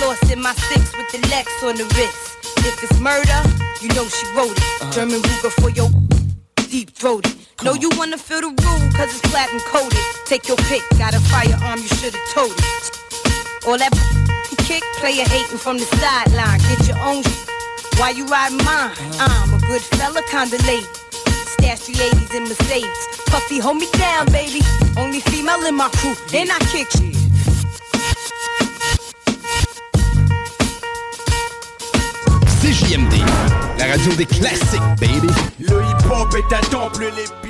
[0.00, 2.16] Lost in my six with the Lex on the wrist.
[2.66, 3.42] If it's murder,
[3.82, 4.64] you know she wrote it.
[4.80, 4.90] Uh-huh.
[4.92, 5.90] German Ruger for your
[6.70, 7.39] deep throated.
[7.62, 10.00] Know you wanna feel the rule, cause it's platinum coated.
[10.24, 12.90] Take your pick, got a firearm, you should've told it.
[13.66, 13.92] All that
[14.64, 16.58] kick, player hating from the sideline.
[16.68, 17.22] Get your own
[18.00, 18.92] why you riding mine?
[19.20, 20.88] I'm a good fella, kinda late.
[21.52, 23.00] Stash 380s in Mercedes.
[23.26, 24.62] Puffy, hold me down, baby.
[24.96, 27.12] Only female in my crew, and I kick you.
[32.60, 33.16] CJMD,
[33.78, 35.28] la radio des classiques, baby.
[35.58, 37.49] Le hip-hop est un temple, les.